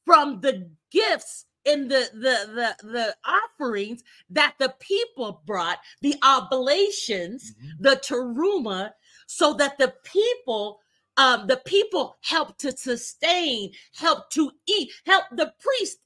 [0.04, 7.52] from the gifts in the the the the offerings that the people brought the oblations
[7.54, 7.70] Mhm.
[7.80, 8.92] the teruma
[9.26, 10.80] so that the people
[11.16, 15.98] um the people help to sustain help to eat help the priest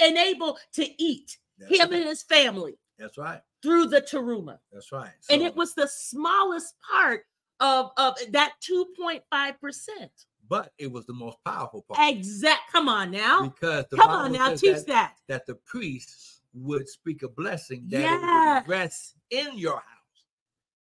[0.00, 1.98] enable to eat That's him right.
[2.00, 3.40] and his family That's right.
[3.62, 5.10] through the teruma That's right.
[5.30, 7.22] and it was the smallest part
[7.60, 10.10] of of that 2.5 percent
[10.48, 12.00] but it was the most powerful part.
[12.10, 16.40] exact come on now because the come on now teach that, that that the priest
[16.54, 18.64] would speak a blessing that Yes.
[18.64, 19.84] would rest in your house.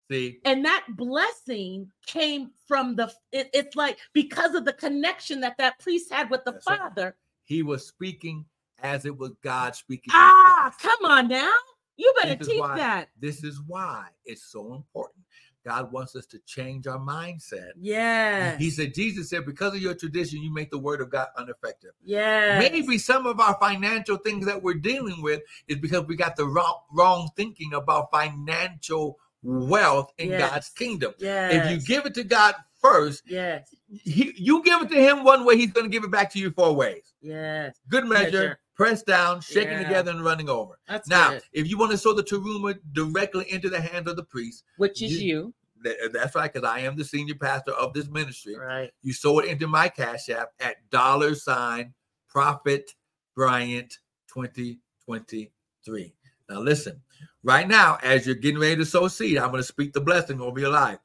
[0.10, 5.57] See, and that blessing came from the it- it's like because of the connection that
[5.60, 6.80] that priest had with the That's right.
[6.80, 8.45] father he was speaking
[8.82, 10.12] as it was God speaking.
[10.14, 11.53] ah come on now
[11.97, 15.24] you better This teach why- that This is why it's so important.
[15.66, 17.72] God wants us to change our mindset.
[17.76, 21.28] yeah He said, Jesus said, because of your tradition, you make the word of God
[21.38, 21.91] ineffective.
[22.01, 26.36] yeah Maybe some of our financial things that we're dealing with is because we got
[26.36, 30.50] the wrong, wrong thinking about financial wealth in Yes.
[30.52, 31.14] God's kingdom.
[31.18, 35.24] yes If you give it to God first, yes he, you give it to Him
[35.24, 37.14] one way, He's going to give it back to you four ways.
[37.22, 38.60] yes Good measure, Measure.
[38.76, 39.84] pressed down, shaken Yeah.
[39.84, 40.80] together, and running over.
[40.88, 41.44] that's Now, good.
[41.54, 45.02] if you want to sow the teruma directly into the hands of the priest, which
[45.02, 48.56] is you- you th- that's right, because I am the senior pastor of this ministry.
[48.58, 51.94] right You sow it into my cash app at dollar sign
[52.28, 52.92] prophet
[53.36, 56.14] Bryant 2023.
[56.50, 57.00] Now listen,
[57.43, 60.41] right now, as you're getting ready to sow seed, I'm going to speak the blessing
[60.41, 61.00] over your life.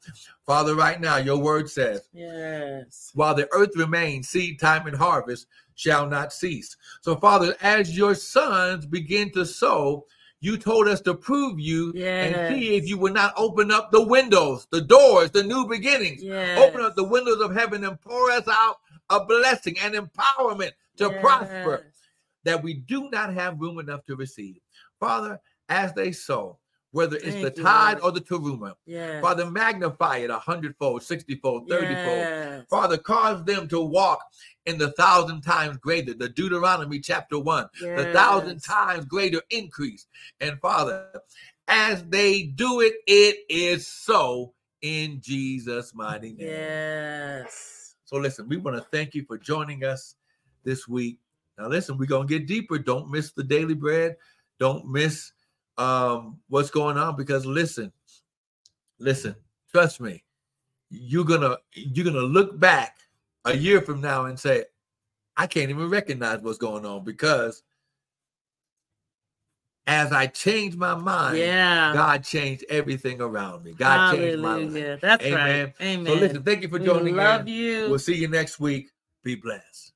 [0.47, 5.47] Father, right now, your word says, yes while the earth remains, seed time and harvest
[5.75, 6.77] shall not cease.
[7.03, 10.07] So, Father, as your sons begin to sow,
[10.41, 14.03] you told us to prove you and see if you would not open up the
[14.03, 16.23] windows, the doors, the new beginnings.
[16.23, 18.77] yes Open up the windows of heaven and pour us out
[19.11, 21.87] a blessing and empowerment to prosper
[22.45, 24.57] that we do not have room enough to receive.
[25.05, 26.59] Father, as they sow,
[26.93, 28.15] whether it's the Thank you, tithe Lord.
[28.15, 32.29] or the teruma, yes Father, magnify it a hundredfold, sixtyfold, thirtyfold.
[32.29, 32.65] yes.
[32.71, 34.21] Father, cause them to walk
[34.67, 40.07] in the thousand times greater, the Deuteronomy chapter one, the thousand times greater increase.
[40.41, 41.07] And Father,
[41.69, 46.49] as they do it, it is so in Jesus' mighty name.
[46.49, 47.95] Yes.
[48.05, 50.15] So listen, we want to thank you for joining us
[50.65, 51.19] this week.
[51.59, 52.79] Now listen, we're gonna get deeper.
[52.79, 54.17] Don't miss the daily bread.
[54.59, 55.33] Don't miss
[55.77, 57.93] um what's going on because listen,
[58.99, 59.35] listen,
[59.73, 60.23] trust me,
[60.91, 62.99] you're gonna you're gonna look back
[63.45, 64.65] a year from now and say,
[65.37, 67.63] I can't even recognize what's going on because
[69.87, 71.93] as I changed my mind, Yeah.
[71.93, 73.75] God changed everything around me.
[73.75, 75.01] God changed my life.
[75.01, 75.73] That's Amen.
[75.75, 75.87] right.
[75.87, 76.07] Amen.
[76.07, 77.55] So listen, thank you for we joining love in.
[77.55, 77.91] you.
[77.91, 78.91] We'll see you next week.
[79.23, 79.94] Be blessed.